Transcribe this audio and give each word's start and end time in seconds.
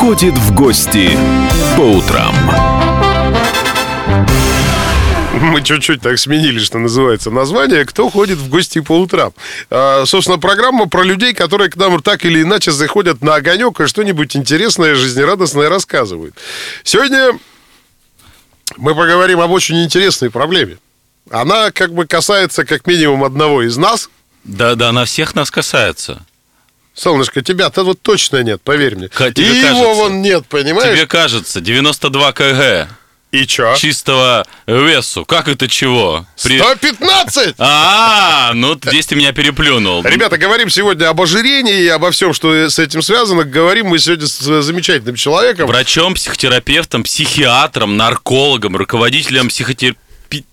ходит 0.00 0.32
в 0.32 0.54
гости 0.54 1.10
по 1.76 1.82
утрам. 1.82 2.34
Мы 5.42 5.62
чуть-чуть 5.62 6.00
так 6.00 6.18
сменили, 6.18 6.58
что 6.58 6.78
называется, 6.78 7.30
название 7.30 7.84
«Кто 7.84 8.08
ходит 8.08 8.38
в 8.38 8.48
гости 8.48 8.80
по 8.80 8.98
утрам?». 8.98 9.34
А, 9.68 10.06
собственно, 10.06 10.38
программа 10.38 10.88
про 10.88 11.02
людей, 11.02 11.34
которые 11.34 11.68
к 11.68 11.76
нам 11.76 12.00
так 12.00 12.24
или 12.24 12.40
иначе 12.40 12.72
заходят 12.72 13.20
на 13.20 13.34
огонек 13.34 13.78
и 13.78 13.86
что-нибудь 13.86 14.34
интересное, 14.36 14.94
жизнерадостное 14.94 15.68
рассказывают. 15.68 16.34
Сегодня 16.82 17.38
мы 18.78 18.94
поговорим 18.94 19.40
об 19.40 19.50
очень 19.50 19.84
интересной 19.84 20.30
проблеме. 20.30 20.78
Она 21.30 21.72
как 21.72 21.92
бы 21.92 22.06
касается 22.06 22.64
как 22.64 22.86
минимум 22.86 23.22
одного 23.22 23.64
из 23.64 23.76
нас. 23.76 24.08
Да, 24.44 24.76
да, 24.76 24.88
она 24.88 25.04
всех 25.04 25.34
нас 25.34 25.50
касается. 25.50 26.24
Солнышко, 26.94 27.40
тебя-то 27.42 27.84
вот 27.84 28.00
точно 28.02 28.42
нет, 28.42 28.60
поверь 28.62 28.96
мне. 28.96 29.08
Ка- 29.08 29.28
И 29.28 29.32
тебе 29.32 29.46
его 29.60 29.68
кажется. 29.68 29.94
вон 29.94 30.22
нет, 30.22 30.46
понимаешь? 30.46 30.94
Тебе 30.96 31.06
кажется, 31.06 31.60
92 31.60 32.32
кг 32.32 32.88
И 33.32 33.46
чё? 33.46 33.74
чистого 33.76 34.44
весу. 34.66 35.24
Как 35.24 35.48
это 35.48 35.68
чего? 35.68 36.26
При- 36.42 36.58
115! 36.58 37.54
А, 37.58 38.50
ну 38.54 38.74
здесь 38.82 39.06
ты 39.06 39.14
меня 39.14 39.32
переплюнул. 39.32 40.02
Ребята, 40.04 40.36
говорим 40.36 40.68
сегодня 40.68 41.08
об 41.08 41.20
ожирении 41.22 41.82
и 41.84 41.88
обо 41.88 42.10
всем, 42.10 42.34
что 42.34 42.68
с 42.68 42.78
этим 42.78 43.02
связано. 43.02 43.44
Говорим 43.44 43.86
мы 43.86 43.98
сегодня 43.98 44.26
с 44.26 44.62
замечательным 44.62 45.14
человеком. 45.16 45.68
Врачом, 45.68 46.14
психотерапевтом, 46.14 47.04
психиатром, 47.04 47.96
наркологом, 47.96 48.76
руководителем 48.76 49.48
психотер- 49.48 49.94
пи- 49.94 50.09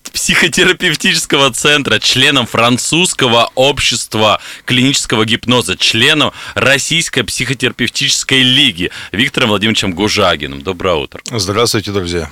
психотерапевтического 0.09 1.51
центра, 1.51 1.99
членом 1.99 2.45
французского 2.45 3.51
общества 3.55 4.41
клинического 4.65 5.25
гипноза, 5.25 5.77
членом 5.77 6.31
Российской 6.55 7.23
психотерапевтической 7.23 8.41
лиги 8.41 8.91
Виктором 9.11 9.49
Владимировичем 9.49 9.93
Гужагиным. 9.93 10.61
Доброе 10.61 10.95
утро. 10.95 11.21
Здравствуйте, 11.31 11.91
друзья. 11.91 12.29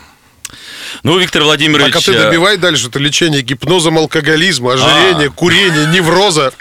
Ну, 1.03 1.17
Виктор 1.17 1.43
Владимирович... 1.43 1.93
Так, 1.93 2.01
а 2.01 2.05
ты 2.05 2.13
э, 2.13 2.23
добивай 2.23 2.57
дальше, 2.57 2.87
это 2.87 2.99
лечение 2.99 3.41
гипнозом, 3.41 3.97
алкоголизма, 3.97 4.73
ожирения, 4.73 5.27
А. 5.27 5.29
курения, 5.29 5.87
невроза. 5.91 6.53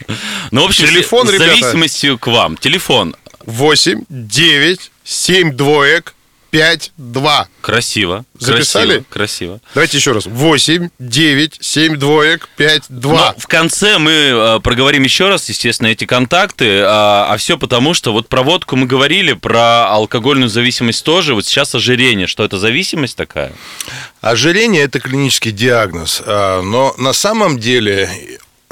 Ну, 0.50 0.62
в 0.62 0.67
общем, 0.67 0.86
Телефон, 0.86 1.28
с 1.28 1.36
зависимостью 1.36 2.19
к 2.19 2.27
вам. 2.27 2.56
Телефон 2.56 3.14
8, 3.46 4.05
9, 4.08 4.91
7 5.05 5.52
двоек, 5.52 6.14
5, 6.55 6.92
2. 6.98 7.48
красиво. 7.60 8.24
Записали? 8.38 9.02
Красиво. 9.10 9.60
Давайте 9.74 9.97
еще 9.97 10.12
раз. 10.12 10.27
8, 10.27 10.88
9, 11.00 11.58
7 11.61 11.96
двоек, 11.96 12.48
5, 12.56 12.84
2. 12.91 13.12
Но 13.12 13.34
в 13.36 13.48
конце 13.48 13.98
мы 13.98 14.12
э, 14.12 14.61
проговорим 14.62 15.02
еще 15.02 15.28
раз, 15.28 15.48
естественно, 15.48 15.88
эти 15.88 16.05
контакты, 16.05 16.83
а, 16.84 17.27
а 17.28 17.36
все 17.38 17.58
потому, 17.58 17.92
что 17.92 18.12
вот 18.12 18.28
про 18.28 18.44
водку 18.44 18.77
мы 18.77 18.86
говорили, 18.86 19.33
про 19.33 19.88
алкогольную 19.88 20.48
зависимость 20.48 21.05
тоже, 21.05 21.34
вот 21.34 21.44
сейчас 21.44 21.74
ожирение, 21.74 22.28
что 22.28 22.44
это 22.44 22.56
зависимость 22.61 23.16
такая? 23.16 23.52
Ожирение– 24.20 24.83
это 24.84 25.00
клинический 25.00 25.50
диагноз, 25.50 26.22
а, 26.24 26.62
но 26.62 26.94
на 26.98 27.14
самом 27.14 27.58
деле 27.58 28.08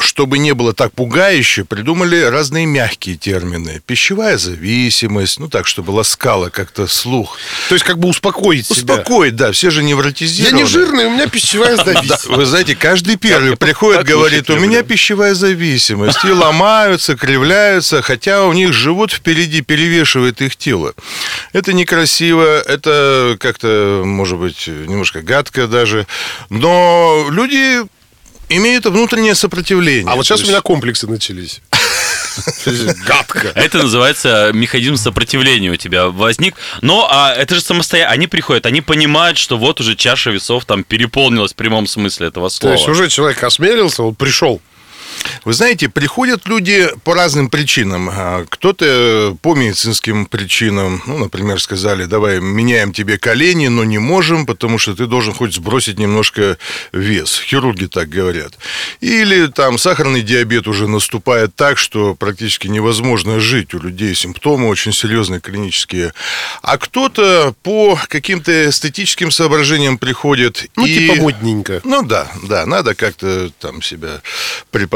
чтобы 0.03 0.39
не 0.39 0.53
было 0.53 0.72
так 0.72 0.92
пугающе, 0.92 1.64
придумали 1.64 2.20
разные 2.22 2.67
мягкие 2.67 3.17
термины. 3.17 3.81
Пищевая 3.86 4.39
зависимость, 4.39 5.39
ну 5.39 5.48
так, 5.48 5.67
чтобы 5.67 5.91
ласкало 5.92 6.48
как-то 6.50 6.86
слух. 6.86 7.39
То 7.69 7.75
есть 7.75 7.84
как 7.84 7.98
бы 7.98 8.08
успокоить 8.08 8.67
себя. 8.67 8.95
Успокоить, 8.95 9.36
да, 9.36 9.53
все 9.53 9.70
же 9.70 9.80
Я 9.80 9.89
невротизированы. 9.89 10.56
не 10.56 10.64
жирный, 10.64 11.06
у 11.06 11.11
меня 11.11 11.28
пищевая 11.28 11.77
зависимость. 11.84 12.27
вы 12.27 12.45
знаете, 12.47 12.75
каждый 12.77 13.17
первый 13.17 13.50
я 13.50 13.56
приходит, 13.56 14.05
говорит, 14.05 14.48
у 14.50 14.55
люблю». 14.55 14.69
меня 14.69 14.83
пищевая 14.83 15.34
зависимость. 15.34 16.25
И 16.25 16.30
ломаются, 16.30 17.17
кривляются, 17.17 18.03
хотя 18.03 18.45
у 18.47 18.53
них 18.53 18.73
живот 18.73 19.12
впереди 19.12 19.62
перевешивает 19.62 20.41
их 20.42 20.56
тело. 20.56 20.95
Это 21.53 21.73
некрасиво, 21.73 22.61
это 22.61 23.36
как-то, 23.41 24.03
может 24.05 24.39
быть, 24.39 24.67
немножко 24.67 25.23
гадко 25.23 25.67
даже. 25.67 26.07
Но 26.51 27.27
люди 27.30 27.83
имеют 28.57 28.86
внутреннее 28.86 29.35
сопротивление. 29.35 30.11
А 30.11 30.17
вот 30.17 30.24
сейчас 30.24 30.40
То 30.40 30.45
у 30.45 30.46
есть- 30.46 30.51
меня 30.52 30.61
комплексы 30.63 31.07
начались. 31.07 31.61
Гадко. 33.07 33.48
Это 33.55 33.79
называется 33.79 34.51
механизм 34.55 34.96
сопротивления 34.96 35.70
у 35.70 35.77
тебя 35.77 36.07
возник. 36.08 36.55
Но 36.80 37.07
а 37.11 37.35
это 37.35 37.55
же 37.57 37.61
самостоятельно. 37.61 38.13
Они 38.14 38.27
приходят, 38.27 38.64
они 38.67 38.80
понимают, 38.80 39.39
что 39.39 39.58
вот 39.58 39.80
уже 39.80 39.96
чаша 39.96 40.30
весов 40.30 40.64
там 40.64 40.83
переполнилась 40.85 41.52
в 41.52 41.57
прямом 41.57 41.86
смысле 41.86 42.29
этого 42.29 42.48
То 42.48 42.55
слова. 42.57 42.74
есть 42.74 42.89
уже 42.89 43.08
человек 43.08 43.42
осмелился, 43.45 44.02
он 44.02 44.14
пришел. 44.14 44.61
Вы 45.45 45.52
знаете, 45.55 45.89
приходят 45.89 46.46
люди 46.46 46.89
по 47.05 47.14
разным 47.14 47.48
причинам. 47.50 48.08
А, 48.12 48.45
Кто-то 48.48 49.36
по 49.42 49.55
медицинским 49.55 50.27
причинам. 50.27 51.02
Ну, 51.06 51.18
например, 51.18 51.61
сказали, 51.61 52.05
давай 52.05 52.40
меняем 52.40 52.92
тебе 52.92 53.18
колени, 53.18 53.68
но 53.68 53.84
не 53.84 53.98
можем, 53.98 54.46
потому 54.46 54.78
что 54.78 54.95
ты 54.95 55.06
должен 55.06 55.34
хоть 55.34 55.55
сбросить 55.55 55.98
немножко 55.98 56.58
вес. 56.92 57.40
Хирурги 57.45 57.86
так 57.86 58.08
говорят. 58.08 58.52
Или 59.01 59.46
там 59.46 59.78
сахарный 59.78 60.22
диабет 60.22 60.68
уже 60.68 60.86
наступает 60.89 61.55
так, 61.56 61.78
что 61.78 62.14
практически 62.14 62.68
невозможно 62.68 63.40
жить. 63.40 63.74
У 63.74 63.78
людей 63.80 64.14
симптомы 64.14 64.68
очень 64.68 64.92
серьезные, 64.92 65.40
клинические. 65.40 66.12
А 66.62 66.78
кто-то 66.78 67.55
по 67.62 67.98
каким-то 68.08 68.68
эстетическим 68.68 69.30
соображениям 69.30 69.98
приходит. 69.98 70.67
Ну, 70.77 70.86
и- 70.86 70.95
типа 70.95 71.14
модненько. 71.17 71.80
ну 71.84 72.02
да, 72.02 72.30
да, 72.45 72.67
надо 72.67 72.95
как-то 72.95 73.51
там 73.61 73.83
себя 73.83 74.20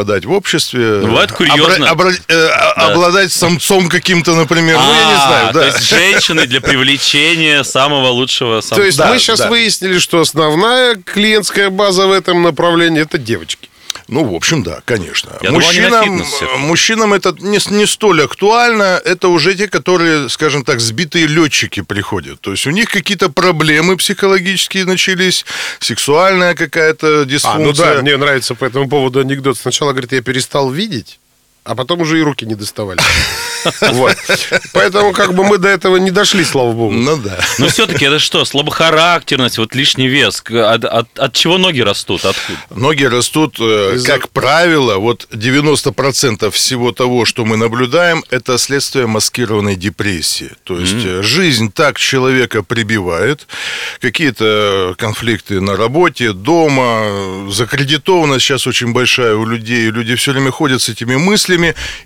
преподать 0.06 0.25
в 0.25 0.33
обществе. 0.33 1.00
Ну, 1.03 1.09
бывает 1.09 1.33
курьезно. 1.33 1.84
Обра- 1.87 2.11
обра- 2.11 2.22
э, 2.28 2.49
а- 2.49 2.93
Обладать 2.93 3.33
самцом 3.33 3.89
каким-то, 3.89 4.34
например. 4.34 4.77
ну, 4.78 4.93
я 4.94 5.05
не 5.06 5.15
А, 5.15 5.27
знаю, 5.27 5.47
То 5.53 5.61
да. 5.61 5.67
есть 5.67 5.83
женщины 5.89 6.47
для 6.47 6.61
привлечения 6.61 7.65
самого 7.65 8.09
лучшего 8.09 8.61
самца. 8.61 8.77
То 8.77 8.83
есть 8.84 8.99
да, 8.99 9.09
мы 9.09 9.19
сейчас 9.19 9.41
да. 9.41 9.49
выяснили, 9.49 9.99
что 9.99 10.21
основная 10.21 10.94
клиентская 10.97 11.71
база 11.71 12.06
в 12.06 12.12
этом 12.12 12.43
направлении 12.43 13.03
это 13.03 13.19
девочки. 13.19 13.69
Ну, 14.09 14.25
в 14.25 14.34
общем, 14.34 14.62
да, 14.62 14.81
конечно. 14.84 15.31
Я 15.43 15.51
думал, 15.51 15.61
мужчинам, 15.61 16.25
все. 16.25 16.57
мужчинам 16.59 17.12
это 17.15 17.34
не, 17.41 17.59
не 17.77 17.87
столь 17.87 18.23
актуально. 18.25 19.01
Это 19.05 19.29
уже 19.29 19.55
те, 19.55 19.69
которые, 19.69 20.29
скажем 20.29 20.65
так, 20.65 20.81
сбитые 20.81 21.27
летчики 21.27 21.83
приходят. 21.83 22.41
То 22.41 22.53
есть 22.53 22.67
у 22.67 22.71
них 22.71 22.89
какие-то 22.91 23.29
проблемы 23.29 23.97
психологические 23.97 24.85
начались, 24.85 25.45
сексуальная 25.81 26.55
какая-то 26.55 27.23
А, 27.23 27.25
дисфункция. 27.25 27.65
ну 27.65 27.73
да, 27.73 28.03
мне 28.03 28.17
нравится 28.17 28.55
по 28.55 28.65
этому 28.65 28.89
поводу 28.89 29.21
анекдот. 29.21 29.59
Сначала, 29.59 29.93
говорит, 29.93 30.12
я 30.12 30.23
перестал 30.23 30.71
видеть, 30.71 31.19
а 31.66 31.75
потом 31.75 32.00
уже 32.00 32.19
и 32.19 32.22
руки 32.22 32.47
не 32.47 32.54
доставали. 32.54 33.00
Вот. 33.93 34.15
Поэтому 34.75 35.12
как 35.12 35.34
бы 35.34 35.43
мы 35.43 35.59
до 35.59 35.66
этого 35.69 35.97
не 35.97 36.12
дошли, 36.12 36.44
слава 36.44 36.71
богу. 36.71 36.93
Ну 36.93 37.16
да. 37.16 37.37
Но 37.59 37.66
все-таки 37.66 38.04
это 38.04 38.21
что, 38.21 38.44
слабохарактерность, 38.44 39.59
вот 39.59 39.75
лишний 39.75 40.06
вес? 40.06 40.41
От, 40.49 40.84
от- 40.84 41.19
от 41.19 41.32
чего 41.32 41.59
ноги 41.59 41.81
растут? 41.81 42.25
Откуда? 42.25 42.59
Ноги 42.71 43.03
растут, 43.05 43.56
э, 43.59 43.94
Из-за- 43.97 44.06
как 44.06 44.28
правило, 44.31 44.99
вот 44.99 45.26
90% 45.32 46.50
всего 46.53 46.93
того, 46.93 47.25
что 47.25 47.44
мы 47.44 47.56
наблюдаем, 47.56 48.22
это 48.31 48.56
следствие 48.59 49.09
маскированной 49.09 49.75
депрессии. 49.75 50.53
То 50.62 50.78
есть 50.78 51.05
э, 51.05 51.22
жизнь 51.22 51.72
так 51.72 51.99
человека 51.99 52.62
прибивает, 52.62 53.49
какие-то 54.00 54.94
конфликты 54.97 55.60
на 55.60 55.76
работе, 55.76 56.32
дома, 56.32 57.50
закредитованность 57.50 58.44
сейчас 58.44 58.66
очень 58.69 58.93
большая 58.93 59.34
у 59.34 59.44
людей, 59.44 59.91
люди 59.91 60.15
все 60.15 60.31
время 60.32 60.53
ходят 60.53 60.81
с 60.82 60.88
этими 60.88 61.16
мыслями, 61.16 61.56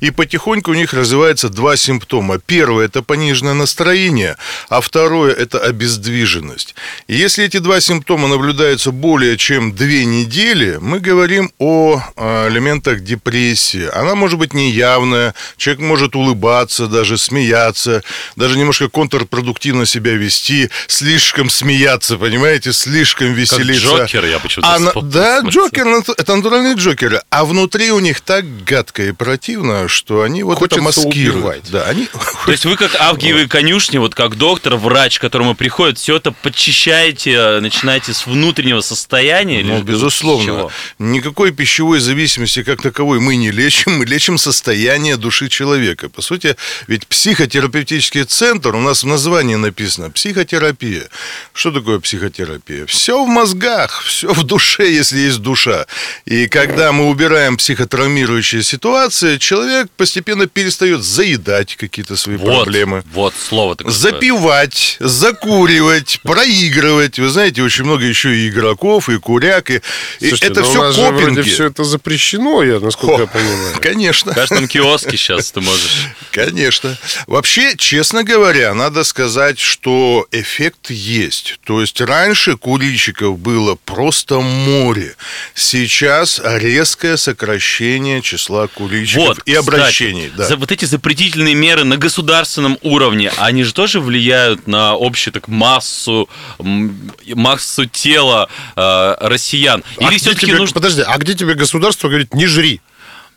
и 0.00 0.10
потихоньку 0.10 0.70
у 0.70 0.74
них 0.74 0.92
развивается 0.94 1.48
два 1.48 1.76
симптома. 1.76 2.38
Первое– 2.38 2.84
это 2.86 3.02
пониженное 3.02 3.54
настроение, 3.54 4.36
а 4.68 4.80
второе– 4.80 5.32
это 5.38 5.58
обездвиженность. 5.58 6.74
И 7.08 7.16
если 7.16 7.44
эти 7.44 7.58
два 7.58 7.80
симптома 7.80 8.28
наблюдаются 8.28 8.90
более 8.90 9.36
чем 9.36 9.74
две 9.74 10.04
недели, 10.04 10.78
мы 10.80 11.00
говорим 11.00 11.50
о 11.58 12.00
э, 12.16 12.48
элементах 12.48 13.00
депрессии. 13.00 13.88
Она 13.92 14.14
может 14.14 14.38
быть 14.38 14.54
неявная, 14.54 15.34
человек 15.56 15.82
может 15.82 16.14
улыбаться, 16.16 16.86
даже 16.86 17.18
смеяться, 17.18 18.02
даже 18.36 18.58
немножко 18.58 18.88
контрпродуктивно 18.88 19.86
себя 19.86 20.12
вести, 20.12 20.70
слишком 20.86 21.50
смеяться, 21.50 22.16
понимаете, 22.16 22.72
слишком 22.72 23.32
веселиться. 23.32 23.96
Джокер, 23.96 24.24
я 24.26 24.38
почему-то 24.38 24.68
А 24.74 24.78
на- 24.78 24.86
вспомнил. 24.88 25.10
Да, 25.12 25.40
Джокер, 25.40 25.86
это 26.16 26.36
натуральные 26.36 26.74
Джокеры. 26.74 27.22
А 27.30 27.44
внутри 27.44 27.90
у 27.92 27.98
них 28.00 28.20
так 28.20 28.44
гадко 28.64 29.02
и 29.02 29.12
противно, 29.12 29.39
что 29.88 30.22
они 30.22 30.42
вот 30.42 30.58
Хочется 30.58 30.76
это 30.76 30.84
маскируют. 30.84 31.36
убивать. 31.36 31.70
Да, 31.70 31.84
они... 31.84 32.06
То 32.46 32.50
есть 32.52 32.64
вы 32.64 32.76
как 32.76 32.94
авгиевые 32.94 33.48
конюшни, 33.48 33.98
вот 33.98 34.14
как 34.14 34.36
доктор, 34.36 34.76
врач, 34.76 35.18
к 35.18 35.20
которому 35.20 35.54
приходит, 35.54 35.98
все 35.98 36.16
это 36.16 36.32
подчищаете, 36.32 37.60
начинаете 37.60 38.12
с 38.12 38.26
внутреннего 38.26 38.80
состояния? 38.80 39.62
Ну, 39.62 39.82
безусловно. 39.82 40.44
чего? 40.44 40.72
Никакой 40.98 41.52
пищевой 41.52 42.00
зависимости 42.00 42.62
как 42.62 42.82
таковой 42.82 43.20
мы 43.20 43.36
не 43.36 43.50
лечим, 43.50 43.98
мы 43.98 44.06
лечим 44.06 44.38
состояние 44.38 45.16
души 45.16 45.48
человека. 45.48 46.08
По 46.08 46.22
сути, 46.22 46.56
ведь 46.86 47.06
психотерапевтический 47.06 48.24
центр, 48.24 48.74
у 48.74 48.80
нас 48.80 49.02
в 49.02 49.06
названии 49.06 49.56
написано 49.56 50.10
психотерапия. 50.10 51.08
Что 51.52 51.70
такое 51.70 51.98
психотерапия? 52.00 52.86
Все 52.86 53.24
в 53.24 53.28
мозгах, 53.28 54.02
все 54.02 54.32
в 54.32 54.42
душе, 54.44 54.90
если 54.90 55.18
есть 55.18 55.38
душа. 55.38 55.86
И 56.24 56.48
когда 56.48 56.92
мы 56.92 57.08
убираем 57.08 57.56
психотравмирующие 57.56 58.62
ситуации, 58.62 59.29
человек 59.38 59.88
постепенно 59.96 60.46
перестает 60.46 61.02
заедать 61.02 61.76
какие-то 61.76 62.16
свои 62.16 62.36
Вот, 62.36 62.64
проблемы. 62.64 63.02
вот 63.12 63.34
слово 63.34 63.76
такое. 63.76 63.92
Запивать, 63.92 64.96
закуривать, 65.00 66.20
проигрывать. 66.22 67.18
Вы 67.18 67.28
знаете, 67.28 67.62
очень 67.62 67.84
много 67.84 68.04
еще 68.04 68.34
и 68.36 68.48
игроков, 68.48 69.08
и 69.08 69.18
куряк, 69.18 69.70
и, 69.70 69.76
и 70.20 70.28
Слушайте, 70.28 70.46
это 70.46 70.60
ну 70.62 70.66
у 70.66 70.70
все 70.70 70.82
нас 70.82 70.94
же 70.94 71.00
вроде 71.02 71.26
копинги. 71.26 71.48
все 71.48 71.64
это 71.66 71.84
запрещено, 71.84 72.62
я 72.62 72.80
насколько 72.80 73.14
Хо, 73.16 73.20
я 73.22 73.26
понимаю. 73.26 73.76
Конечно. 73.80 74.32
В 74.32 74.34
каждом 74.34 74.68
киоске 74.68 75.16
сейчас 75.16 75.52
ты 75.52 75.60
можешь. 75.60 76.06
Конечно. 76.32 76.96
Вообще, 77.26 77.74
честно 77.76 78.24
говоря, 78.24 78.74
надо 78.74 79.04
сказать, 79.04 79.58
что 79.58 80.26
эффект 80.30 80.90
есть. 80.90 81.58
То 81.64 81.80
есть 81.80 82.00
раньше 82.00 82.56
курильщиков 82.56 83.38
было 83.38 83.76
просто 83.84 84.40
море. 84.40 85.14
Сейчас 85.54 86.40
резкое 86.44 87.16
сокращение 87.16 88.22
числа 88.22 88.66
курильщиков 88.68 89.19
Вот, 89.26 89.38
и 89.38 89.52
кстати, 89.52 89.56
обращений. 89.56 90.32
да. 90.36 90.44
за 90.44 90.56
вот 90.56 90.72
эти 90.72 90.84
запретительные 90.84 91.54
меры 91.54 91.84
на 91.84 91.96
государственном 91.96 92.78
уровне, 92.82 93.32
они 93.38 93.64
же 93.64 93.72
тоже 93.74 94.00
влияют 94.00 94.66
на 94.66 94.92
общую 94.92 95.32
так 95.32 95.48
массу, 95.48 96.28
массу 96.58 97.86
тела 97.86 98.48
э, 98.76 99.16
россиян. 99.20 99.84
А 99.98 100.02
Или 100.04 100.10
где 100.10 100.18
все-таки 100.18 100.46
тебе- 100.46 100.58
нужно... 100.58 100.74
Подожди, 100.74 101.02
а 101.06 101.18
где 101.18 101.34
тебе 101.34 101.54
государство 101.54 102.08
говорит, 102.08 102.34
не 102.34 102.46
жри? 102.46 102.80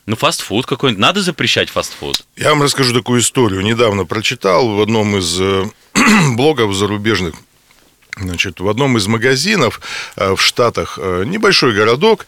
Ну, 0.06 0.15
фастфуд 0.18 0.65
какой-нибудь. 0.65 1.00
Надо 1.00 1.21
запрещать 1.21 1.69
фастфуд. 1.69 2.25
Я 2.36 2.50
вам 2.50 2.62
расскажу 2.63 2.94
такую 2.94 3.21
историю. 3.21 3.62
Недавно 3.62 4.06
прочитал 4.06 4.68
в 4.69 4.81
одном 4.81 5.18
из 5.18 5.39
э, 5.39 5.65
блогов 6.36 6.75
зарубежных. 6.75 7.36
Значит, 8.18 8.59
в 8.59 8.68
одном 8.68 8.97
из 8.97 9.07
магазинов 9.07 9.81
э, 10.18 10.36
в 10.36 10.41
Штатах 10.41 11.00
э, 11.01 11.24
небольшой 11.25 11.74
городок. 11.74 12.27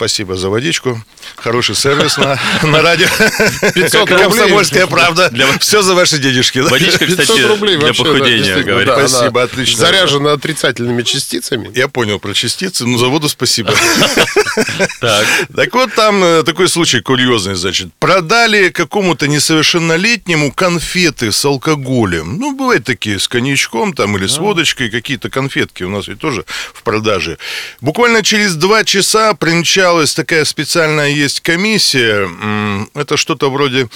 Спасибо 0.00 0.34
за 0.34 0.48
водичку. 0.48 0.98
Хороший 1.36 1.74
сервис 1.74 2.16
на, 2.16 2.40
на 2.62 2.80
радио. 2.80 3.06
500 3.74 4.08
рублей. 4.08 4.24
Комсомольская 4.24 4.86
правда. 4.86 5.28
Для- 5.28 5.58
Все 5.58 5.82
за 5.82 5.94
ваши 5.94 6.16
денежки. 6.16 6.62
да? 6.62 6.70
Водичка, 6.70 7.04
500 7.04 7.20
кстати, 7.20 7.40
рублей 7.42 7.76
для 7.76 7.88
вообще, 7.88 8.04
да, 8.04 8.10
похудения, 8.10 8.62
говорит. 8.62 8.86
да, 8.86 8.94
она 8.94 9.08
Спасибо, 9.08 9.42
отлично. 9.42 9.78
Заряжена 9.78 10.32
отрицательными 10.32 11.02
частицами. 11.02 11.70
Я 11.74 11.88
понял 11.88 12.18
про 12.18 12.32
частицы, 12.32 12.86
но 12.86 12.96
за 12.96 13.08
воду 13.08 13.28
спасибо. 13.28 13.74
Так. 15.00 15.26
Так 15.54 15.74
вот, 15.74 15.94
там 15.94 16.22
э, 16.22 16.42
такой 16.42 16.68
случай 16.68 17.00
курьезный, 17.00 17.54
значит. 17.54 17.88
Продали 17.98 18.70
какому-то 18.70 19.28
несовершеннолетнему 19.28 20.52
конфеты 20.52 21.30
с 21.32 21.44
алкоголем. 21.44 22.38
Ну, 22.38 22.56
бывают 22.56 22.84
такие, 22.84 23.18
с 23.18 23.28
коньячком 23.28 23.92
там 23.92 24.16
или 24.16 24.26
с 24.26 24.38
водочкой, 24.38 24.90
какие-то 24.90 25.30
конфетки 25.30 25.84
у 25.84 25.90
нас 25.90 26.08
ведь 26.08 26.18
тоже 26.18 26.44
в 26.74 26.82
продаже. 26.82 27.38
Буквально 27.80 28.22
через 28.22 28.54
два 28.56 28.84
часа 28.84 29.34
примчалась 29.90 30.14
такая 30.14 30.44
специальная 30.44 31.08
есть 31.08 31.40
комиссия. 31.40 32.28
Это 32.94 33.16
что-то 33.16 33.50
вроде 33.50 33.88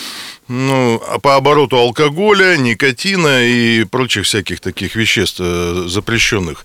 ну, 0.49 1.02
по 1.23 1.37
обороту 1.37 1.76
алкоголя, 1.79 2.56
никотина 2.56 3.44
и 3.46 3.85
прочих 3.85 4.25
всяких 4.25 4.61
таких 4.61 4.94
веществ 4.94 5.37
э, 5.41 5.85
запрещенных. 5.88 6.64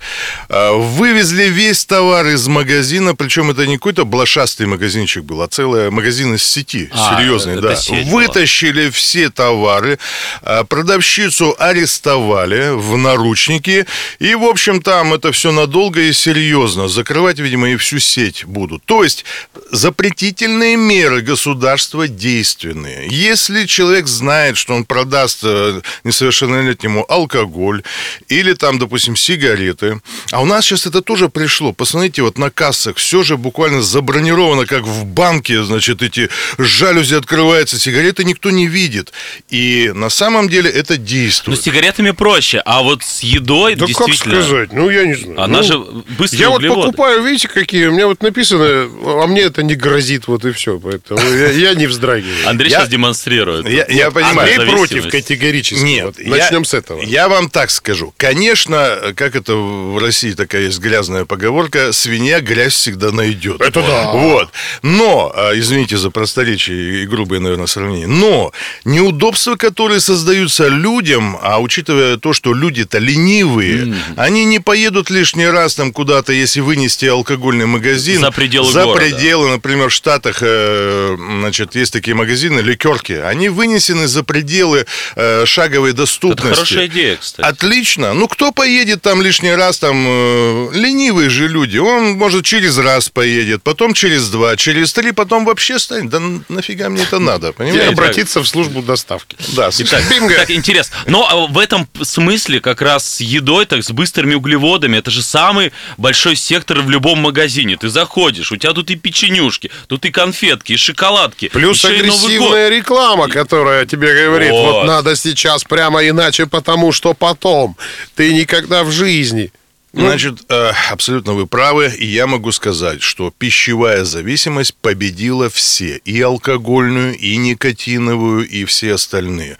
А, 0.50 0.74
Вывезли 0.74 1.44
весь 1.44 1.86
товар 1.86 2.28
из 2.28 2.48
магазина, 2.48 3.16
причем 3.16 3.52
это 3.52 3.66
не 3.66 3.78
какой-то 3.78 4.04
блошастый 4.06 4.68
магазинчик 4.68 5.24
был, 5.24 5.42
а 5.42 5.48
целый 5.48 5.90
магазин 5.92 6.36
из 6.36 6.44
сети, 6.44 6.90
А, 6.92 7.18
серьезный, 7.18 7.54
это 7.54 7.62
да. 7.62 7.78
была. 7.88 8.12
Вытащили 8.12 8.90
все 8.90 9.30
товары, 9.30 9.98
а, 10.42 10.66
продавщицу 10.66 11.56
арестовали 11.58 12.72
в 12.76 12.98
наручники, 12.98 13.86
и, 14.20 14.36
в 14.36 14.44
общем, 14.44 14.82
там 14.82 15.14
это 15.14 15.32
все 15.32 15.52
надолго 15.52 16.02
и 16.02 16.12
серьезно. 16.12 16.90
Закрывать, 16.90 17.40
видимо, 17.40 17.70
и 17.70 17.78
всю 17.78 18.00
сеть 18.00 18.44
будут. 18.46 18.84
То 18.84 19.04
есть 19.04 19.24
запретительные 19.72 20.76
меры 20.76 21.22
государства 21.22 22.08
действенные. 22.08 23.08
Если 23.10 23.69
человек 23.70 24.08
знает, 24.08 24.58
что 24.58 24.74
он 24.74 24.86
продаст 24.86 25.40
э, 25.44 25.82
несовершеннолетнему 26.04 27.06
алкоголь 27.10 27.84
или 28.28 28.54
там, 28.54 28.80
допустим, 28.80 29.16
сигареты, 29.16 30.02
а 30.32 30.42
у 30.42 30.46
нас 30.46 30.66
сейчас 30.66 30.86
это 30.86 31.02
тоже 31.02 31.30
пришло. 31.30 31.74
Посмотрите, 31.74 32.22
вот 32.22 32.38
на 32.38 32.50
кассах 32.50 32.98
все 32.98 33.24
же 33.24 33.38
буквально 33.38 33.82
забронировано, 33.82 34.66
как 34.66 34.84
в 34.84 35.06
банке, 35.06 35.64
значит, 35.64 36.02
эти 36.02 36.30
жалюзи 36.58 37.16
открываются, 37.16 37.80
сигареты 37.80 38.24
никто 38.24 38.50
не 38.52 38.68
видит. 38.68 39.14
И 39.50 39.92
на 39.94 40.10
самом 40.10 40.50
деле 40.50 40.70
это 40.70 40.96
Ну, 40.98 41.04
действует. 41.06 41.60
с 41.60 41.64
сигаретами 41.64 42.12
проще, 42.12 42.62
а 42.66 42.82
вот 42.82 43.04
с 43.04 43.22
едой 43.24 43.76
Да 43.76 43.86
как 43.86 43.96
действительно... 44.08 44.42
сказать? 44.42 44.74
Ну, 44.74 44.90
я 44.90 45.06
не 45.06 45.16
знаю. 45.16 45.42
Она 45.42 45.58
Ну, 45.60 45.64
же 45.64 45.78
быстрые 46.18 46.42
Я 46.42 46.50
вот 46.50 46.62
покупаю, 46.68 47.24
видите, 47.24 47.48
какие, 47.48 47.88
у 47.88 47.92
меня 47.92 48.08
вот 48.08 48.22
написано, 48.22 48.90
а 49.24 49.28
мне 49.28 49.42
это 49.42 49.64
не 49.64 49.76
грозит, 49.76 50.28
вот 50.28 50.46
и 50.46 50.52
все, 50.52 50.80
поэтому 50.80 51.20
я, 51.22 51.52
я 51.52 51.74
не 51.76 51.88
вздрагиваю. 51.88 52.48
Андрей 52.48 52.70
Я- 52.72 52.80
сейчас 52.80 52.90
демонстрирует. 52.90 53.59
Я, 53.68 53.86
я 53.90 54.12
понимаю. 54.12 54.60
Андрей 54.60 54.76
против 54.76 55.10
категорически. 55.10 55.84
Нет, 55.84 56.06
Вот 56.06 56.20
начнем 56.20 56.66
с 56.66 56.74
этого. 56.74 57.02
Я 57.02 57.28
вам 57.30 57.50
так 57.50 57.70
скажу. 57.72 58.14
Конечно, 58.18 59.14
как 59.16 59.36
это 59.36 59.56
в 59.56 59.98
России 60.00 60.32
такая 60.34 60.64
есть 60.64 60.80
грязная 60.80 61.26
поговорка, 61.26 61.92
свинья 61.92 62.40
грязь 62.42 62.74
всегда 62.74 63.12
найдет. 63.12 63.62
Это 63.62 63.82
да. 63.82 64.12
Вот. 64.12 64.50
Но, 64.82 65.32
а, 65.36 65.52
извините 65.58 65.98
за 65.98 66.10
просторечие 66.10 67.04
и 67.04 67.08
грубое, 67.08 67.40
наверное, 67.40 67.68
сравнение, 67.68 68.08
но 68.08 68.52
неудобства, 68.86 69.56
которые 69.56 70.00
создаются 70.00 70.68
людям, 70.68 71.38
а 71.42 71.60
учитывая 71.60 72.18
то, 72.18 72.34
что 72.34 72.54
люди-то 72.54 72.98
ленивые, 72.98 73.96
они 74.16 74.46
не 74.46 74.60
поедут 74.60 75.10
лишний 75.10 75.48
раз 75.48 75.76
там 75.76 75.92
куда-то, 75.92 76.34
если 76.34 76.62
вынести 76.62 77.06
алкогольный 77.06 77.66
магазин. 77.66 78.22
За 78.22 78.32
пределы 78.32 78.72
За 78.72 78.84
города. 78.84 79.00
пределы, 79.00 79.50
например, 79.50 79.90
в 79.90 79.94
Штатах, 79.94 80.38
э, 80.42 81.16
значит, 81.18 81.76
есть 81.76 81.94
такие 81.94 82.16
магазины, 82.16 82.60
ликерки. 82.60 83.14
Они 83.14 83.49
вынесены 83.50 84.08
за 84.08 84.24
пределы 84.24 84.86
э, 85.16 85.46
шаговой 85.46 85.90
Это 85.92 86.00
доступности. 86.00 86.50
хорошая 86.54 86.88
идея, 86.88 87.18
кстати. 87.18 87.46
Отлично. 87.48 88.14
Ну, 88.14 88.28
кто 88.28 88.52
поедет 88.52 89.02
там 89.02 89.22
лишний 89.22 89.54
раз, 89.54 89.80
там, 89.80 90.06
э, 90.08 90.70
ленивые 90.74 91.30
же 91.30 91.48
люди. 91.48 91.78
Он, 91.78 92.12
может, 92.14 92.46
через 92.46 92.78
раз 92.78 93.10
поедет, 93.10 93.64
потом 93.64 93.94
через 93.94 94.30
два, 94.30 94.56
через 94.56 94.94
три, 94.94 95.12
потом 95.12 95.46
вообще 95.46 95.80
станет. 95.80 96.10
Да 96.10 96.22
нафига 96.50 96.90
мне 96.90 97.04
это 97.04 97.20
надо, 97.20 97.52
понимаете? 97.54 97.86
Итак. 97.86 97.94
обратиться 97.94 98.42
в 98.42 98.48
службу 98.48 98.82
доставки. 98.82 99.36
Да, 99.56 99.70
Итак, 99.78 100.04
так, 100.36 100.52
интересно. 100.52 100.96
Но 101.08 101.28
а, 101.28 101.48
в 101.48 101.58
этом 101.58 101.88
смысле 102.02 102.60
как 102.60 102.82
раз 102.82 103.08
с 103.16 103.22
едой, 103.22 103.66
так 103.66 103.84
с 103.84 103.92
быстрыми 103.92 104.36
углеводами, 104.36 104.98
это 104.98 105.12
же 105.12 105.22
самый 105.22 105.72
большой 105.98 106.36
сектор 106.36 106.82
в 106.82 106.90
любом 106.90 107.20
магазине. 107.20 107.78
Ты 107.78 107.90
заходишь, 107.90 108.52
у 108.52 108.58
тебя 108.58 108.74
тут 108.74 108.90
и 108.92 108.96
печенюшки, 108.96 109.72
тут 109.88 110.06
и 110.06 110.12
конфетки, 110.12 110.74
и 110.74 110.78
шоколадки. 110.78 111.50
Плюс 111.50 111.84
и 111.86 111.88
агрессивная 111.88 112.70
реклама, 112.70 113.28
которая 113.40 113.86
тебе 113.86 114.26
говорит, 114.26 114.52
вот. 114.52 114.74
Вот. 114.74 114.86
надо 114.86 115.16
сейчас 115.16 115.64
прямо 115.64 116.06
иначе, 116.06 116.46
потому 116.46 116.92
что 116.92 117.14
потом 117.14 117.78
ты 118.16 118.34
никогда 118.34 118.84
в 118.84 118.92
жизни. 118.92 119.52
Ну, 119.94 120.02
Значит, 120.02 120.40
э, 120.50 120.72
абсолютно 120.92 121.34
вы 121.34 121.48
правы, 121.48 121.92
и 121.98 122.06
я 122.06 122.28
могу 122.28 122.52
сказать, 122.52 123.02
что 123.02 123.34
пищевая 123.36 124.04
зависимость 124.04 124.76
победила 124.76 125.50
все, 125.50 126.02
и 126.06 126.22
алкогольную, 126.22 127.18
и 127.18 127.38
никотиновую, 127.38 128.48
и 128.48 128.66
все 128.66 128.96
остальные. 128.96 129.58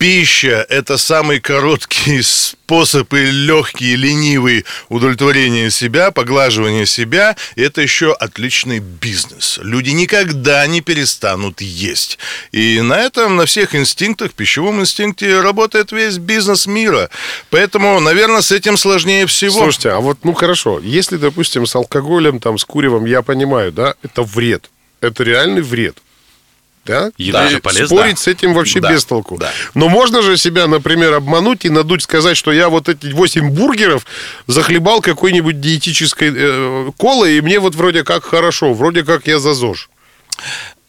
Пища– 0.00 0.64
это 0.70 0.96
самый 0.96 1.40
короткий 1.40 2.22
способ 2.22 3.12
и 3.12 3.26
легкий, 3.26 3.92
и 3.92 3.96
ленивый 3.96 4.64
удовлетворения 4.88 5.68
себя, 5.68 6.10
поглаживания 6.10 6.86
себя. 6.86 7.36
Это 7.54 7.82
еще 7.82 8.14
отличный 8.14 8.78
бизнес. 8.78 9.60
Люди 9.62 9.90
никогда 9.90 10.66
не 10.66 10.80
перестанут 10.80 11.60
есть. 11.60 12.18
И 12.50 12.80
на 12.80 12.94
этом, 12.94 13.36
на 13.36 13.44
всех 13.44 13.74
инстинктах, 13.74 14.32
пищевом 14.32 14.80
инстинкте 14.80 15.38
работает 15.42 15.92
весь 15.92 16.16
бизнес 16.16 16.66
мира. 16.66 17.10
Поэтому, 17.50 18.00
наверное, 18.00 18.40
с 18.40 18.52
этим 18.52 18.78
сложнее 18.78 19.26
всего. 19.26 19.64
Слушайте, 19.64 19.90
а 19.90 20.00
вот, 20.00 20.24
ну 20.24 20.32
хорошо, 20.32 20.80
если, 20.82 21.18
допустим, 21.18 21.66
с 21.66 21.76
алкоголем, 21.76 22.40
там, 22.40 22.56
с 22.56 22.64
куревом, 22.64 23.04
я 23.04 23.20
понимаю, 23.20 23.70
да, 23.70 23.92
это 24.02 24.22
вред. 24.22 24.70
Это 25.02 25.24
реальный 25.24 25.60
вред. 25.60 25.98
Да? 26.86 27.10
Еда 27.18 27.48
же 27.48 27.60
полезна. 27.60 27.86
Спорить 27.86 28.18
с 28.18 28.26
этим 28.26 28.54
вообще 28.54 28.80
Да, 28.80 28.90
без 28.92 29.04
толку. 29.04 29.36
да. 29.38 29.52
Но 29.74 29.88
можно 29.88 30.22
же 30.22 30.36
себя, 30.36 30.66
например, 30.66 31.12
обмануть 31.14 31.64
и 31.64 31.70
надуть, 31.70 32.02
сказать, 32.02 32.36
что 32.36 32.52
я 32.52 32.68
вот 32.68 32.88
эти 32.88 33.12
8 33.12 33.50
бургеров 33.50 34.06
захлебал 34.46 35.00
какой-нибудь 35.00 35.60
диетической 35.60 36.32
э, 36.34 36.90
колой, 36.98 37.36
и 37.36 37.40
мне 37.40 37.60
вот 37.60 37.74
вроде 37.74 38.02
как 38.02 38.24
хорошо, 38.24 38.72
вроде 38.72 39.04
как 39.04 39.26
я 39.26 39.38
за 39.38 39.52
ЗОЖ. 39.54 39.90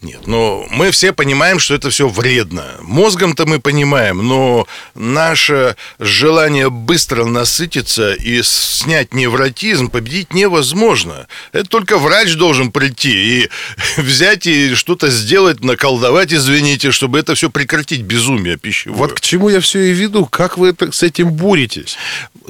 Нет, 0.02 0.26
но 0.26 0.66
мы 0.68 0.90
все 0.90 1.12
понимаем, 1.12 1.60
что 1.60 1.74
это 1.74 1.88
все 1.90 2.08
вредно. 2.08 2.64
Мозгом-то 2.80 3.46
мы 3.46 3.60
понимаем, 3.60 4.18
но 4.18 4.66
наше 4.96 5.76
желание 6.00 6.70
быстро 6.70 7.24
насытиться 7.24 8.12
и 8.12 8.42
снять 8.42 9.14
невротизм 9.14 9.90
победить 9.90 10.34
невозможно. 10.34 11.28
Это 11.52 11.66
только 11.68 11.98
врач 11.98 12.34
должен 12.34 12.72
прийти 12.72 13.44
и 13.44 13.50
взять 14.00 14.48
и 14.48 14.74
что-то 14.74 15.08
сделать, 15.08 15.62
наколдовать, 15.62 16.32
извините, 16.32 16.90
чтобы 16.90 17.20
это 17.20 17.36
все 17.36 17.48
прекратить, 17.48 18.02
безумие 18.02 18.56
пищевое. 18.56 18.98
Вот 18.98 19.12
к 19.12 19.20
чему 19.20 19.50
я 19.50 19.60
все 19.60 19.78
и 19.78 19.92
веду. 19.92 20.26
Как 20.26 20.58
вы 20.58 20.70
это, 20.70 20.90
с 20.90 21.04
этим 21.04 21.30
боретесь? 21.30 21.96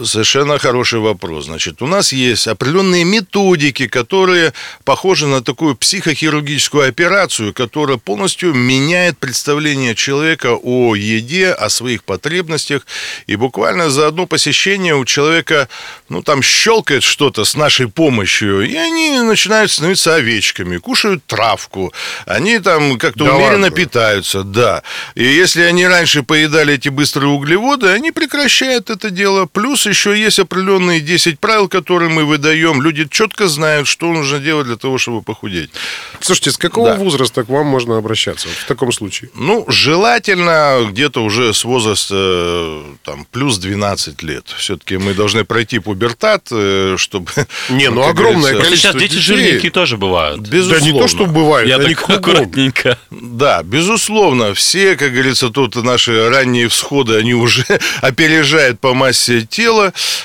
Совершенно 0.03 0.59
хороший 0.59 1.01
вопрос. 1.01 1.47
Значит, 1.47 1.83
у 1.83 1.87
нас 1.87 2.13
есть 2.13 2.47
определенные 2.49 3.05
методики, 3.05 3.87
которые 3.87 4.53
похожи 4.85 5.27
на 5.27 5.43
такую 5.43 5.77
психохирургическую 5.77 6.89
операцию, 6.89 7.53
которая 7.53 7.99
полностью 7.99 8.55
меняет 8.55 9.19
представление 9.19 9.95
человека 9.95 10.57
о 10.63 10.95
еде, 10.95 11.51
о 11.51 11.69
своих 11.69 12.05
потребностях. 12.05 12.87
И 13.27 13.37
буквально 13.37 13.91
за 13.91 14.07
одно 14.07 14.27
посещение 14.27 14.95
у 14.95 15.05
человека, 15.05 15.69
ну, 16.09 16.23
там 16.23 16.43
щелкает 16.43 17.03
что-то 17.03 17.45
с 17.45 17.55
нашей 17.55 17.89
помощью, 17.89 18.63
и 18.63 18.75
они 18.77 19.19
начинают 19.21 19.71
становиться 19.71 20.15
овечками, 20.15 20.79
кушают 20.79 21.25
травку, 21.27 21.93
они 22.27 22.59
там 22.61 22.99
как-то 22.99 23.25
Да 23.25 23.35
умеренно 23.35 23.65
ладно? 23.65 23.71
питаются, 23.71 24.43
да. 24.43 24.83
И 25.15 25.25
если 25.25 25.63
они 25.63 25.87
раньше 25.87 26.23
поедали 26.23 26.75
эти 26.75 26.89
быстрые 26.89 27.29
углеводы, 27.29 27.89
они 27.89 28.11
прекращают 28.11 28.89
это 28.91 29.11
дело. 29.11 29.47
Плюс 29.47 29.82
еще 29.91 30.19
есть 30.19 30.39
определенные 30.39 31.01
10 31.01 31.39
правил, 31.41 31.69
которые 31.69 32.11
мы 32.11 32.25
выдаем. 32.25 32.83
Люди 32.83 33.07
четко 33.11 33.49
знают, 33.49 33.89
что 33.89 34.13
нужно 34.13 34.39
делать 34.39 34.67
для 34.67 34.77
того, 34.77 34.99
чтобы 34.99 35.23
похудеть. 35.23 35.71
Слушайте, 36.21 36.53
с 36.53 36.57
какого 36.57 36.91
Да. 36.91 36.97
возраста 36.97 37.45
к 37.45 37.49
вам 37.49 37.67
можно 37.67 37.97
обращаться 37.99 38.49
в 38.49 38.65
таком 38.67 38.93
случае? 38.93 39.31
Ну, 39.35 39.65
желательно 39.69 40.81
где-то 40.91 41.23
уже 41.23 41.53
с 41.55 41.65
возраста 41.65 42.15
э, 42.17 42.83
там, 43.05 43.27
плюс 43.31 43.59
12 43.59 44.23
лет. 44.23 44.47
Все-таки 44.59 44.97
мы 44.99 45.15
должны 45.15 45.45
пройти 45.45 45.79
пубертат, 45.79 46.49
э, 46.51 46.97
чтобы... 46.99 47.31
Не, 47.71 47.91
ну, 47.91 48.03
огромное 48.03 48.53
говорится, 48.53 48.61
Просто 48.63 48.77
сейчас 48.77 48.93
количество 48.93 49.01
дети 49.01 49.11
детей. 49.13 49.23
жирненькие 49.23 49.71
тоже 49.73 49.97
бывают. 49.97 50.41
Безусловно. 50.41 50.81
Да 50.87 50.93
не 50.93 50.99
то, 51.01 51.09
что 51.09 51.27
бывает, 51.27 51.69
Я 51.69 51.77
они 51.77 51.95
так 51.95 52.11
аккуратненько. 52.11 52.99
Да, 53.11 53.63
безусловно, 53.63 54.55
все, 54.55 54.97
как 54.97 55.13
говорится, 55.13 55.49
тут 55.51 55.77
наши 55.77 56.29
ранние 56.29 56.69
всходы, 56.69 57.17
они 57.17 57.35
уже 57.35 57.65
опережают 58.03 58.81
по 58.81 58.95
массе 58.95 59.43
тела 59.43 59.72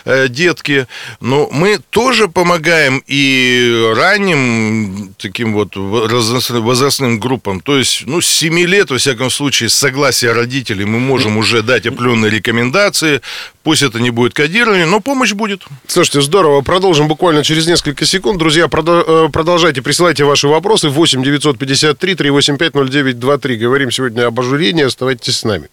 э, 0.06 0.27
детки. 0.27 0.88
Но 1.20 1.50
мы 1.51 1.80
тоже 1.89 2.27
помогаем 2.27 3.04
и 3.08 3.94
ранним 3.96 5.13
таким 5.18 5.54
вот 5.54 5.75
возрастным, 5.75 7.20
группам. 7.20 7.62
То 7.62 7.77
есть, 7.77 8.04
ну, 8.06 8.22
с 8.22 8.27
7 8.27 8.60
лет, 8.60 8.92
во 8.92 8.98
всяком 8.98 9.30
случае, 9.30 9.70
с 9.70 9.74
согласия 9.74 10.32
родителей 10.32 10.86
мы 10.86 11.00
можем 11.00 11.38
уже 11.38 11.62
дать 11.62 11.86
определенные 11.86 12.32
рекомендации. 12.32 13.22
Пусть 13.63 13.84
это 13.84 14.00
не 14.00 14.12
будет 14.12 14.34
кодирование, 14.34 14.86
но 14.86 15.00
помощь 15.00 15.34
будет. 15.34 15.66
Слушайте, 15.88 16.22
здорово. 16.22 16.62
Продолжим 16.62 17.08
буквально 17.08 17.44
через 17.44 17.68
несколько 17.68 18.06
секунд. 18.06 18.39
Друзья, 18.39 18.66
э, 18.66 19.30
продолжайте, 19.32 19.82
присылайте 19.82 20.24
ваши 20.24 20.48
вопросы. 20.48 20.89
8 20.89 21.24
953 21.24 22.16
385 22.16 22.74
0923. 22.74 23.58
Говорим 23.58 23.92
сегодня 23.92 24.27
об 24.27 24.39
ожирении. 24.39 24.84
Оставайтесь 24.84 25.38
с 25.38 25.44
нами. 25.44 25.68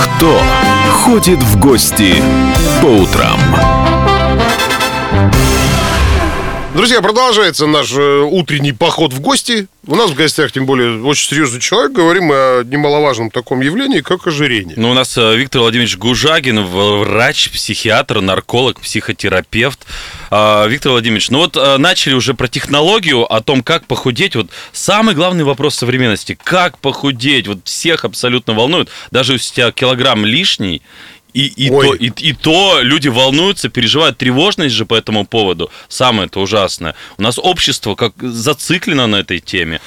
Кто 0.00 0.40
ходит 0.90 1.42
в 1.42 1.58
гости 1.58 2.14
по 2.80 2.86
утрам? 2.86 3.38
Друзья, 6.74 7.00
продолжается 7.00 7.68
наш 7.68 7.92
э, 7.92 8.18
утренний 8.22 8.72
поход 8.72 9.12
в 9.12 9.20
гости. 9.20 9.68
У 9.86 9.94
нас 9.94 10.10
в 10.10 10.14
гостях, 10.16 10.50
тем 10.50 10.66
более, 10.66 11.00
очень 11.04 11.28
серьезный 11.28 11.60
человек. 11.60 11.92
Говорим 11.92 12.32
о 12.32 12.64
немаловажном 12.64 13.30
таком 13.30 13.60
явлении, 13.60 14.00
как 14.00 14.26
ожирение. 14.26 14.74
Ну, 14.76 14.90
у 14.90 14.94
нас 14.94 15.16
э, 15.16 15.36
Виктор 15.36 15.60
Владимирович 15.60 15.96
Гужагин, 15.96 16.64
врач, 16.64 17.50
психиатр, 17.50 18.20
нарколог, 18.20 18.80
психотерапевт. 18.80 19.86
А, 20.32 20.66
Виктор 20.66 20.90
Владимирович, 20.90 21.30
ну 21.30 21.38
вот 21.38 21.56
э, 21.56 21.76
начали 21.76 22.14
уже 22.14 22.34
про 22.34 22.48
технологию, 22.48 23.22
о 23.32 23.40
том, 23.40 23.62
как 23.62 23.86
похудеть. 23.86 24.34
Вот 24.34 24.48
самый 24.72 25.14
главный 25.14 25.44
вопрос 25.44 25.76
современности. 25.76 26.36
Как 26.42 26.78
похудеть? 26.78 27.46
Вот 27.46 27.58
всех 27.62 28.04
абсолютно 28.04 28.52
волнует. 28.52 28.88
Даже 29.12 29.34
если 29.34 29.52
у 29.52 29.54
тебя 29.54 29.70
килограмм 29.70 30.26
лишний, 30.26 30.82
и, 31.34 31.66
и, 31.66 31.70
Ой. 31.70 31.86
то, 31.86 31.94
и, 31.94 32.10
и 32.28 32.32
то 32.32 32.78
люди 32.80 33.08
волнуются, 33.08 33.68
переживают 33.68 34.16
тревожность 34.16 34.74
же 34.74 34.86
по 34.86 34.94
этому 34.94 35.26
поводу. 35.26 35.70
Самое 35.88 36.26
это 36.26 36.40
ужасное. 36.40 36.94
У 37.18 37.22
нас 37.22 37.38
общество 37.38 37.96
как 37.96 38.14
зациклено 38.20 39.06
на 39.08 39.16
этой 39.16 39.40
теме. 39.40 39.80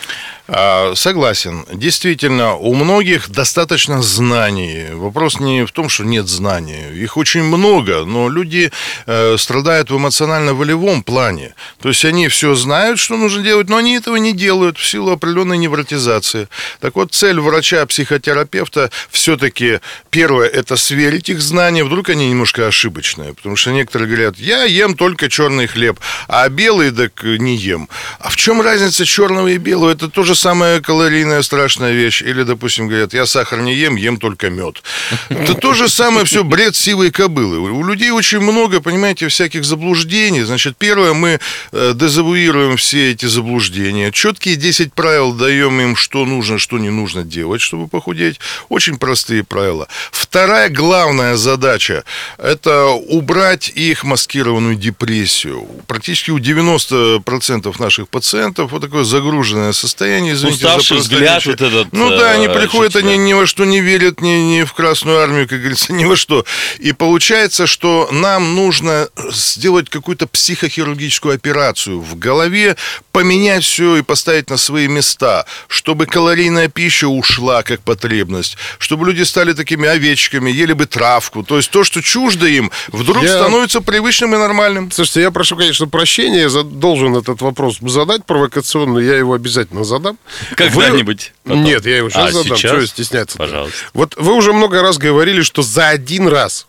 А, 0.50 0.96
Согласен. 0.96 1.66
Действительно, 1.74 2.56
у 2.56 2.74
многих 2.74 3.30
достаточно 3.30 4.02
знаний. 4.02 4.88
Вопрос 4.94 5.40
не 5.40 5.66
в 5.66 5.72
том, 5.72 5.90
что 5.90 6.06
нет 6.06 6.28
знаний. 6.28 6.86
Их 6.96 7.18
очень 7.18 7.44
много, 7.44 8.06
но 8.06 8.30
люди 8.30 8.72
э, 9.06 9.36
страдают 9.38 9.92
в 9.92 9.98
эмоционально-волевом 9.98 11.04
плане. 11.04 11.54
То 11.82 11.90
есть 11.90 12.06
они 12.06 12.30
все 12.30 12.56
знают, 12.56 12.98
что 13.00 13.18
нужно 13.18 13.44
делать, 13.44 13.68
но 13.70 13.76
они 13.78 13.96
этого 13.98 14.16
не 14.16 14.32
делают 14.32 14.78
в 14.78 14.88
силу 14.88 15.12
определенной 15.12 15.58
невротизации. 15.58 16.48
Так 16.80 16.96
вот, 16.96 17.14
цель 17.14 17.40
врача-психотерапевта 17.42 18.90
все-таки, 19.12 19.82
первое, 20.10 20.48
это 20.48 20.78
сверить 20.78 21.28
их 21.28 21.42
знания, 21.42 21.84
вдруг 21.84 22.10
они 22.10 22.30
немножко 22.30 22.68
ошибочные. 22.68 23.34
Потому 23.34 23.58
что 23.58 23.72
некоторые 23.72 24.08
говорят, 24.08 24.38
я 24.38 24.64
ем 24.64 24.96
только 24.96 25.30
черный 25.30 25.68
хлеб, 25.68 26.00
а 26.30 26.48
белый 26.48 26.92
так 26.92 27.22
не 27.24 27.58
ем. 27.58 27.90
А 28.20 28.30
в 28.30 28.38
чем 28.38 28.62
разница 28.62 29.06
черного 29.06 29.50
и 29.50 29.58
белого? 29.58 29.92
Это 29.92 30.08
то 30.08 30.24
же 30.24 30.37
самая 30.38 30.80
калорийная 30.82 31.42
страшная 31.42 31.92
вещь. 31.92 32.22
Или, 32.22 32.44
допустим, 32.44 32.88
говорят, 32.88 33.14
я 33.14 33.26
сахар 33.26 33.62
не 33.62 33.74
ем, 33.76 33.96
ем 33.96 34.18
только 34.18 34.50
мед. 34.50 34.84
Это 35.30 35.54
то 35.54 35.74
же 35.74 35.90
самое 35.90 36.26
все 36.26 36.44
бред 36.44 36.76
сивой 36.76 37.12
кобылы. 37.12 37.60
У 37.60 37.84
людей 37.84 38.12
очень 38.12 38.40
много, 38.40 38.80
понимаете, 38.80 39.28
всяких 39.28 39.66
заблуждений. 39.66 40.44
Значит, 40.44 40.78
первое, 40.78 41.14
мы 41.14 41.40
э, 41.72 41.94
дезавуируем 41.96 42.78
все 42.78 43.12
эти 43.12 43.26
заблуждения. 43.26 44.12
Четкие 44.12 44.56
10 44.56 44.94
правил 44.94 45.34
даем 45.34 45.82
им, 45.82 45.96
что 45.96 46.26
нужно, 46.26 46.60
что 46.60 46.78
не 46.78 46.90
нужно 46.90 47.24
делать, 47.24 47.62
чтобы 47.62 47.88
похудеть. 47.88 48.40
Очень 48.70 48.98
простые 48.98 49.44
правила. 49.44 49.88
Вторая 50.12 50.70
главная 50.70 51.36
задача– 51.36 52.04
это 52.38 52.88
убрать 52.88 53.70
их 53.70 54.04
маскированную 54.04 54.76
депрессию. 54.76 55.68
Практически 55.88 56.32
у 56.32 56.38
90% 56.38 57.82
наших 57.82 58.10
пациентов 58.10 58.72
вот 58.72 58.82
такое 58.82 59.04
загруженное 59.04 59.74
состояние. 59.74 60.27
Извините 60.34 60.62
за 60.62 60.68
Уставший 60.68 60.98
взгляд 60.98 61.46
вот 61.46 61.62
этот, 61.62 61.94
Ну 61.94 62.10
да, 62.10 62.32
они 62.32 62.48
э, 62.48 62.54
приходят, 62.54 62.96
они 62.96 63.18
ни 63.18 63.34
во 63.34 63.46
что 63.46 63.66
не 63.66 63.82
верят, 63.82 64.22
ни, 64.22 64.30
ни 64.30 64.64
в 64.64 64.74
Красную 64.74 65.20
Армию, 65.20 65.48
как 65.48 65.60
говорится, 65.60 65.94
ни 65.94 66.06
во 66.06 66.16
что. 66.16 66.46
И 66.80 66.94
получается, 66.94 67.68
что 67.68 68.10
нам 68.12 68.56
нужно 68.56 69.10
сделать 69.32 69.90
какую-то 69.90 70.28
психохирургическую 70.28 71.36
операцию 71.36 72.00
в 72.00 72.18
голове, 72.18 72.76
поменять 73.12 73.64
все 73.64 73.98
и 73.98 74.02
поставить 74.02 74.50
на 74.50 74.58
свои 74.58 74.88
места, 74.88 75.46
чтобы 75.68 76.06
калорийная 76.06 76.68
пища 76.68 77.08
ушла 77.08 77.64
как 77.64 77.82
потребность, 77.82 78.58
чтобы 78.80 79.06
люди 79.08 79.24
стали 79.24 79.54
такими 79.54 79.88
овечками, 79.88 80.52
ели 80.52 80.74
бы 80.74 80.86
травку. 80.86 81.44
То 81.44 81.58
есть 81.58 81.72
то, 81.72 81.84
что 81.84 82.02
чуждо 82.02 82.46
им, 82.46 82.72
вдруг 82.90 83.24
Я- 83.24 83.40
становится 83.40 83.82
привычным 83.82 84.36
и 84.36 84.38
нормальным. 84.38 84.92
Слушайте, 84.92 85.22
я 85.22 85.32
прошу, 85.32 85.56
конечно, 85.56 85.88
прощения, 85.88 86.42
я 86.42 86.64
должен 86.64 87.16
этот 87.16 87.42
вопрос 87.42 87.78
задать 87.82 88.26
провокационно, 88.26 89.00
я 89.00 89.16
его 89.16 89.34
обязательно 89.34 89.84
задам. 89.84 90.17
Когда-нибудь 90.56 91.34
Вы-. 91.46 91.56
Нет, 91.58 91.86
я 91.86 91.98
его 91.98 92.10
сейчас 92.10 92.30
А, 92.30 92.32
задам, 92.32 92.58
сейчас? 92.58 92.72
чего 92.72 92.86
стесняться 92.86 93.38
Пожалуйста. 93.38 93.78
Вот 93.94 94.16
вы 94.18 94.34
уже 94.34 94.54
много 94.54 94.82
раз 94.82 94.98
говорили, 94.98 95.42
что 95.42 95.62
за 95.62 95.90
один 95.90 96.28
раз. 96.28 96.68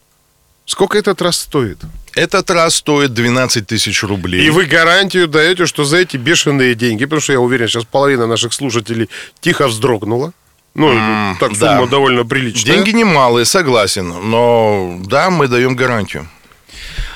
Сколько 0.65 0.99
этот 0.99 1.23
раз 1.23 1.39
стоит? 1.39 1.79
Этот 2.15 2.51
раз 2.51 2.77
стоит 2.77 3.15
12 3.15 3.67
тысяч 3.67 4.03
рублей. 4.03 4.45
И 4.45 4.51
вы 4.51 4.65
гарантию 4.65 5.29
даете, 5.29 5.67
что 5.67 5.85
за 5.85 5.99
эти 5.99 6.17
бешеные 6.17 6.75
деньги, 6.75 7.05
потому 7.05 7.21
что 7.21 7.33
я 7.33 7.41
уверен, 7.41 7.69
сейчас 7.69 7.85
половина 7.85 8.27
наших 8.27 8.53
слушателей 8.53 9.09
тихо 9.41 9.69
вздрогнула. 9.69 10.33
Ну, 10.75 11.37
так 11.41 11.57
да. 11.59 11.75
сумма 11.75 11.89
довольно 11.89 12.25
приличная. 12.25 12.75
Деньги 12.75 12.91
немалые, 12.91 13.45
согласен, 13.45 14.09
но 14.09 14.99
да, 15.05 15.31
мы 15.31 15.49
даем 15.49 15.75
гарантию. 15.75 16.29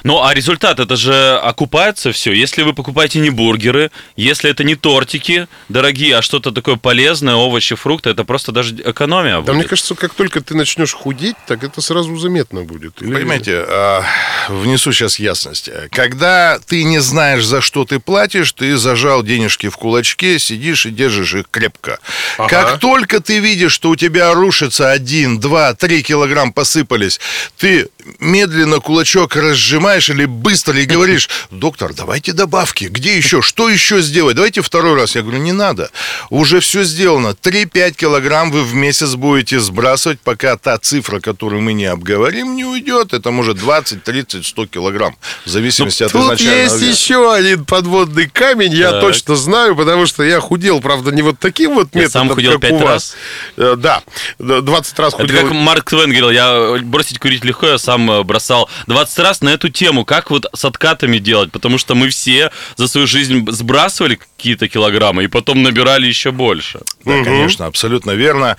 Ну, 0.04 0.22
а 0.22 0.34
результат, 0.34 0.80
это 0.80 0.96
же 0.96 1.38
окупается 1.38 2.12
все. 2.12 2.32
Если 2.32 2.62
вы 2.62 2.72
покупаете 2.72 3.20
не 3.20 3.30
бургеры, 3.30 3.90
если 4.16 4.50
это 4.50 4.64
не 4.64 4.74
тортики 4.74 5.46
дорогие, 5.68 6.16
а 6.16 6.22
что-то 6.22 6.50
такое 6.50 6.76
полезное, 6.76 7.34
овощи, 7.34 7.74
фрукты, 7.74 8.10
это 8.10 8.24
просто 8.24 8.52
даже 8.52 8.74
экономия 8.84 9.36
Да 9.36 9.40
будет. 9.42 9.54
мне 9.54 9.64
кажется, 9.64 9.94
как 9.94 10.14
только 10.14 10.40
ты 10.40 10.54
начнешь 10.56 10.92
худеть, 10.92 11.36
так 11.46 11.62
это 11.64 11.80
сразу 11.80 12.16
заметно 12.16 12.62
будет. 12.64 13.00
Или- 13.02 13.12
Понимаете, 13.14 13.64
а, 13.66 14.04
внесу 14.48 14.92
сейчас 14.92 15.18
ясность. 15.18 15.70
Когда 15.92 16.58
ты 16.66 16.82
не 16.84 16.98
знаешь, 16.98 17.44
за 17.44 17.60
что 17.60 17.84
ты 17.84 17.98
платишь, 18.00 18.52
ты 18.52 18.76
зажал 18.76 19.22
денежки 19.22 19.68
в 19.68 19.76
кулачке, 19.76 20.38
сидишь 20.38 20.86
и 20.86 20.90
держишь 20.90 21.34
их 21.34 21.44
крепко. 21.50 21.98
Ага. 22.38 22.48
Как 22.48 22.78
только 22.80 23.20
ты 23.20 23.38
видишь, 23.38 23.72
что 23.72 23.90
у 23.90 23.96
тебя 23.96 24.32
рушится 24.34 24.90
один, 24.90 25.38
два, 25.38 25.74
три 25.74 26.02
килограмм 26.02 26.52
посыпались, 26.52 27.20
ты 27.56 27.88
медленно 28.18 28.80
кулачок 28.80 29.36
разжимаешь 29.36 29.91
знаешь, 29.92 30.08
или 30.08 30.24
быстро, 30.24 30.78
и 30.80 30.86
говоришь, 30.86 31.28
доктор, 31.50 31.92
давайте 31.92 32.32
добавки, 32.32 32.84
где 32.84 33.14
еще, 33.14 33.42
что 33.42 33.68
еще 33.68 34.00
сделать, 34.00 34.36
давайте 34.36 34.62
второй 34.62 34.94
раз. 34.94 35.14
Я 35.16 35.20
говорю, 35.20 35.38
не 35.38 35.52
надо, 35.52 35.90
уже 36.30 36.60
все 36.60 36.82
сделано. 36.82 37.34
3-5 37.42 37.90
килограмм 37.92 38.50
вы 38.50 38.62
в 38.64 38.72
месяц 38.74 39.14
будете 39.16 39.60
сбрасывать, 39.60 40.18
пока 40.20 40.56
та 40.56 40.78
цифра, 40.78 41.20
которую 41.20 41.60
мы 41.60 41.74
не 41.74 41.84
обговорим, 41.84 42.56
не 42.56 42.64
уйдет. 42.64 43.12
Это 43.12 43.30
может 43.30 43.58
20, 43.58 44.02
30, 44.02 44.46
100 44.46 44.66
килограмм, 44.66 45.14
в 45.44 45.50
зависимости 45.50 46.02
от 46.04 46.12
Тут 46.12 46.22
изначального 46.22 46.62
есть 46.62 46.80
веса. 46.80 46.84
еще 46.90 47.34
один 47.34 47.66
подводный 47.66 48.30
камень, 48.30 48.72
я 48.72 48.92
Так. 48.92 49.00
точно 49.02 49.36
знаю, 49.36 49.76
потому 49.76 50.06
что 50.06 50.22
я 50.22 50.40
худел, 50.40 50.80
правда, 50.80 51.10
не 51.10 51.20
вот 51.20 51.38
таким 51.38 51.74
вот 51.74 51.88
Я 51.92 52.00
методом, 52.00 52.28
сам 52.28 52.34
худел 52.34 52.52
как 52.52 52.60
пять 52.62 52.72
у 52.72 52.78
вас. 52.78 52.86
раз. 52.92 53.14
Э, 53.58 53.74
Да, 53.76 54.02
д- 54.38 54.62
20 54.62 54.98
раз 54.98 55.12
Это 55.12 55.22
худел. 55.24 55.42
как 55.42 55.52
Марк 55.52 55.90
Твен 55.90 56.08
говорил, 56.08 56.30
я 56.30 56.78
бросить 56.82 57.18
курить 57.18 57.44
легко, 57.44 57.66
я 57.66 57.76
сам 57.78 58.10
э, 58.10 58.22
бросал 58.22 58.70
20 58.86 59.18
раз 59.18 59.40
на 59.42 59.50
эту 59.50 59.68
тему, 59.68 59.81
как 60.04 60.30
вот 60.30 60.46
с 60.54 60.64
откатами 60.64 61.18
делать, 61.18 61.50
потому 61.52 61.78
что 61.78 61.94
мы 61.94 62.08
все 62.08 62.50
за 62.76 62.88
свою 62.88 63.06
жизнь 63.06 63.44
сбрасывали 63.50 64.16
какие-то 64.36 64.68
килограммы 64.68 65.24
и 65.24 65.28
потом 65.28 65.62
набирали 65.62 66.06
еще 66.06 66.30
больше. 66.30 66.80
Да, 67.04 67.24
конечно, 67.24 67.66
абсолютно 67.66 68.12
верно. 68.12 68.56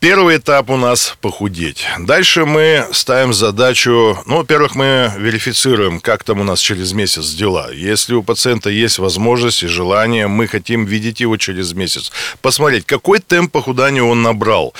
Первый 0.00 0.38
этап 0.38 0.70
у 0.70 0.78
нас 0.78 1.14
похудеть. 1.20 1.84
Дальше 1.98 2.46
мы 2.46 2.86
ставим 2.90 3.34
задачу, 3.34 4.18
ну, 4.24 4.38
во-первых, 4.38 4.74
мы 4.74 5.12
верифицируем, 5.18 6.00
как 6.00 6.24
там 6.24 6.40
у 6.40 6.42
нас 6.42 6.58
через 6.60 6.94
месяц 6.94 7.32
дела. 7.32 7.70
Если 7.70 8.14
у 8.14 8.22
пациента 8.22 8.70
есть 8.70 8.98
возможность 8.98 9.62
и 9.62 9.66
желание, 9.66 10.26
мы 10.26 10.46
хотим 10.46 10.86
видеть 10.86 11.20
его 11.20 11.36
через 11.36 11.74
месяц. 11.74 12.12
Посмотреть, 12.40 12.86
какой 12.86 13.18
темп 13.18 13.52
похудания 13.52 14.02
он 14.02 14.22
набрал. 14.22 14.72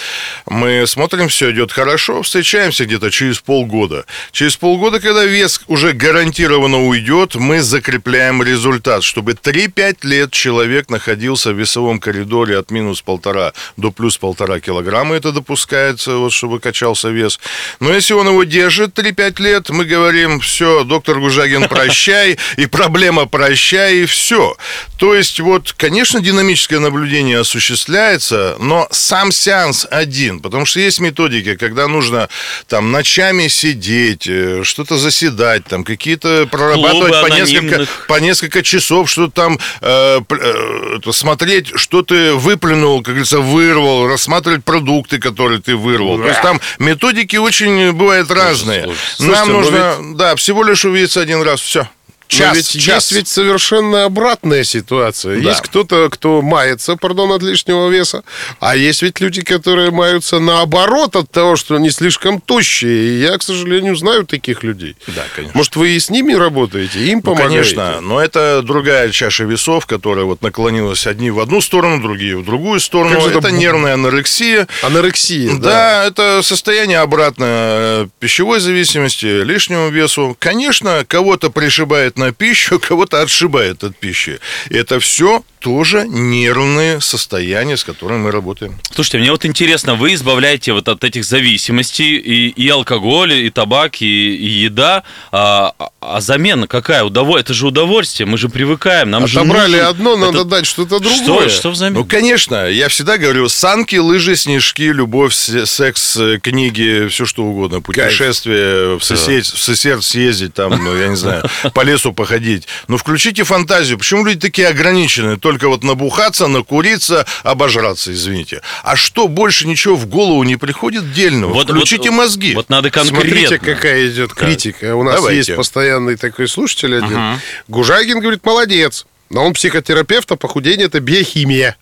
Мы 0.46 0.86
смотрим, 0.86 1.28
все 1.28 1.50
идет 1.50 1.70
хорошо, 1.70 2.22
встречаемся 2.22 2.86
где-то 2.86 3.10
через 3.10 3.40
полгода. 3.40 4.06
Через 4.32 4.56
полгода, 4.56 5.00
когда 5.00 5.26
вес 5.26 5.60
уже 5.66 5.92
гарантированно 5.92 6.86
уйдет, 6.86 7.34
мы 7.34 7.60
закрепляем 7.60 8.42
результат, 8.42 9.02
чтобы 9.02 9.32
3-5 9.32 9.98
лет 10.04 10.30
человек 10.30 10.88
находился 10.88 11.52
в 11.52 11.58
весовом 11.58 12.00
коридоре 12.00 12.56
от 12.56 12.70
минус 12.70 13.02
полтора 13.02 13.52
до 13.76 13.90
плюс 13.90 14.16
полтора 14.16 14.60
килограмма. 14.60 15.09
Это 15.12 15.32
допускается, 15.32 16.16
вот, 16.16 16.32
чтобы 16.32 16.60
качался 16.60 17.08
вес. 17.08 17.40
Но 17.80 17.92
если 17.92 18.14
он 18.14 18.28
его 18.28 18.44
держит 18.44 18.98
3-5 18.98 19.42
лет, 19.42 19.70
мы 19.70 19.84
говорим, 19.84 20.40
все, 20.40 20.84
доктор 20.84 21.20
Гужагин, 21.20 21.68
прощай, 21.68 22.38
и 22.56 22.66
проблема 22.66 23.26
прощай, 23.26 23.98
и 24.02 24.06
все. 24.06 24.56
То 24.98 25.14
есть, 25.14 25.40
вот, 25.40 25.74
конечно, 25.76 26.20
динамическое 26.20 26.78
наблюдение 26.78 27.40
осуществляется, 27.40 28.56
но 28.58 28.86
сам 28.90 29.32
сеанс 29.32 29.86
один, 29.90 30.40
потому 30.40 30.66
что 30.66 30.80
есть 30.80 31.00
методики, 31.00 31.56
когда 31.56 31.88
нужно 31.88 32.28
там 32.68 32.92
ночами 32.92 33.48
сидеть, 33.48 34.26
э, 34.26 34.62
что-то 34.64 34.96
заседать, 34.96 35.64
там 35.64 35.84
какие-то 35.84 36.46
прорабатывать 36.46 37.12
Клубы 37.12 37.28
по 37.28 37.34
несколько, 37.34 37.86
по 38.08 38.20
несколько 38.20 38.62
часов, 38.62 39.10
что 39.10 39.28
там 39.28 39.58
э, 39.80 40.20
э, 40.28 41.12
смотреть, 41.12 41.72
что 41.74 42.02
ты 42.02 42.34
выплюнул, 42.34 42.98
как 42.98 43.14
говорится, 43.14 43.40
вырвал, 43.40 44.06
рассматривать 44.06 44.64
продукты, 45.00 45.18
которые 45.18 45.60
ты 45.60 45.76
вырвал. 45.76 46.18
То 46.18 46.28
есть 46.28 46.42
там 46.42 46.60
методики 46.78 47.36
очень 47.36 47.92
бывают 47.92 48.30
разные. 48.30 48.84
слушай. 48.84 48.98
Слушайте, 49.16 49.38
Нам 49.40 49.48
но 49.48 49.60
нужно, 49.60 49.96
да, 50.16 50.36
всего 50.36 50.62
лишь 50.64 50.84
увидеться 50.84 51.20
один 51.20 51.42
раз, 51.42 51.60
все. 51.60 51.88
Но 52.32 52.38
Час, 52.38 52.56
ведь 52.56 52.68
час. 52.70 53.10
есть 53.10 53.12
ведь 53.12 53.28
совершенно 53.28 54.04
обратная 54.04 54.62
ситуация. 54.64 55.40
Да. 55.40 55.48
Есть 55.50 55.62
кто-то, 55.62 56.08
кто 56.10 56.42
мается, 56.42 56.96
пардон, 56.96 57.32
от 57.32 57.42
лишнего 57.42 57.88
веса, 57.88 58.22
а 58.60 58.76
есть 58.76 59.02
ведь 59.02 59.20
люди, 59.20 59.42
которые 59.42 59.90
маются 59.90 60.38
наоборот 60.38 61.16
от 61.16 61.30
того, 61.30 61.56
что 61.56 61.74
они 61.74 61.90
слишком 61.90 62.40
тощие. 62.40 62.90
И 63.14 63.20
я, 63.20 63.36
к 63.36 63.42
сожалению, 63.42 63.96
знаю 63.96 64.26
таких 64.26 64.62
людей. 64.62 64.94
Да, 65.08 65.24
конечно. 65.34 65.56
Может, 65.56 65.74
вы 65.76 65.90
и 65.90 65.98
с 65.98 66.08
ними 66.08 66.32
работаете, 66.32 67.00
им 67.06 67.16
Ну, 67.18 67.22
помогаете? 67.22 67.54
конечно, 67.74 68.00
но 68.00 68.20
это 68.22 68.62
другая 68.62 69.10
чаша 69.10 69.44
весов, 69.44 69.86
которая 69.86 70.24
вот 70.24 70.40
наклонилась 70.42 71.06
одни 71.08 71.30
в 71.30 71.40
одну 71.40 71.60
сторону, 71.60 72.00
другие 72.00 72.36
в 72.36 72.44
другую 72.44 72.78
сторону. 72.78 73.16
Как 73.20 73.26
это 73.28 73.38
это 73.38 73.50
нервная 73.50 73.94
анорексия. 73.94 74.68
Анорексия, 74.82 75.54
да. 75.54 75.70
Да, 75.70 76.04
это 76.04 76.42
состояние 76.42 76.98
обратно 77.00 78.08
пищевой 78.20 78.60
зависимости, 78.60 79.26
лишнему 79.26 79.88
весу. 79.88 80.36
Конечно, 80.38 81.04
кого-то 81.08 81.50
пришибает 81.50 82.18
на 82.20 82.32
пищу, 82.32 82.78
кого-то 82.88 83.22
отшибает 83.22 83.84
от 83.84 83.96
пищи. 83.96 84.38
Это 84.70 85.00
все 85.00 85.42
тоже 85.60 86.06
нервные 86.08 87.00
состояния, 87.00 87.76
с 87.76 87.84
которыми 87.84 88.18
мы 88.18 88.30
работаем. 88.30 88.78
Слушайте, 88.94 89.18
мне 89.18 89.30
вот 89.30 89.44
интересно, 89.44 89.94
вы 89.94 90.14
избавляете 90.14 90.72
вот 90.72 90.88
от 90.88 91.04
этих 91.04 91.24
зависимостей 91.24 92.16
и, 92.16 92.48
и 92.48 92.68
алкоголь, 92.68 93.32
и 93.34 93.50
табак, 93.50 94.00
и, 94.02 94.06
и 94.36 94.48
еда, 94.48 95.02
а, 95.30 95.72
а 96.00 96.20
замена 96.20 96.66
какая? 96.66 97.04
Удово... 97.04 97.38
Это 97.38 97.52
же 97.54 97.66
удовольствие, 97.66 98.26
мы 98.26 98.38
же 98.38 98.48
привыкаем, 98.48 99.10
нам 99.10 99.26
же 99.26 99.38
Отобрали 99.38 99.76
нужен- 99.76 99.86
одно, 99.86 100.16
надо 100.16 100.38
Это- 100.40 100.44
дать 100.48 100.66
что-то 100.66 101.02
Что, 101.02 101.24
другое. 101.24 101.48
что 101.50 101.70
взамен? 101.70 101.94
Ну, 101.94 102.04
конечно, 102.04 102.66
я 102.68 102.88
всегда 102.88 103.18
говорю, 103.18 103.48
санки, 103.48 103.96
лыжи, 103.96 104.36
снежки, 104.36 104.82
любовь, 104.82 105.34
се- 105.34 105.66
секс, 105.66 106.16
э, 106.16 106.38
книги, 106.42 107.06
все 107.08 107.26
что 107.26 107.44
угодно, 107.44 107.80
путешествие, 107.82 108.98
в 108.98 109.04
сосед, 109.04 109.44
в 109.46 109.58
сосед 109.62 110.02
съездить, 110.02 110.54
там, 110.54 110.70
ну, 110.82 110.96
я 110.96 111.08
не 111.08 111.16
знаю, 111.16 111.44
по 111.74 111.82
лесу 111.82 112.12
походить. 112.12 112.66
Но 112.88 112.96
включите 112.96 113.44
фантазию. 113.44 113.98
Почему 113.98 114.24
люди 114.24 114.40
такие 114.40 114.68
ограниченные? 114.68 115.36
Только 115.50 115.68
вот 115.68 115.82
набухаться, 115.82 116.46
накуриться, 116.46 117.26
обожраться, 117.42 118.12
извините. 118.12 118.62
А 118.84 118.94
что, 118.94 119.26
больше 119.26 119.66
ничего 119.66 119.96
в 119.96 120.06
голову 120.06 120.44
не 120.44 120.54
приходит 120.54 121.12
дельного? 121.12 121.52
Вот- 121.52 121.68
Включите 121.68 122.10
вот- 122.10 122.18
мозги. 122.18 122.54
Вот 122.54 122.70
надо 122.70 122.92
конкретно. 122.92 123.20
Смотрите, 123.20 123.58
какая 123.58 124.06
идет 124.08 124.32
критика. 124.32 124.94
У 124.94 125.02
нас 125.02 125.16
Давайте. 125.16 125.38
есть 125.38 125.56
постоянный 125.56 126.14
такой 126.14 126.46
слушатель 126.46 126.96
один. 126.96 127.40
Гужагин 127.66 128.20
говорит, 128.20 128.46
молодец. 128.46 129.06
Но 129.28 129.44
он 129.44 129.54
психотерапевт, 129.54 130.30
а 130.30 130.36
похудение 130.36 130.86
это 130.86 131.00
биохимия. 131.00 131.76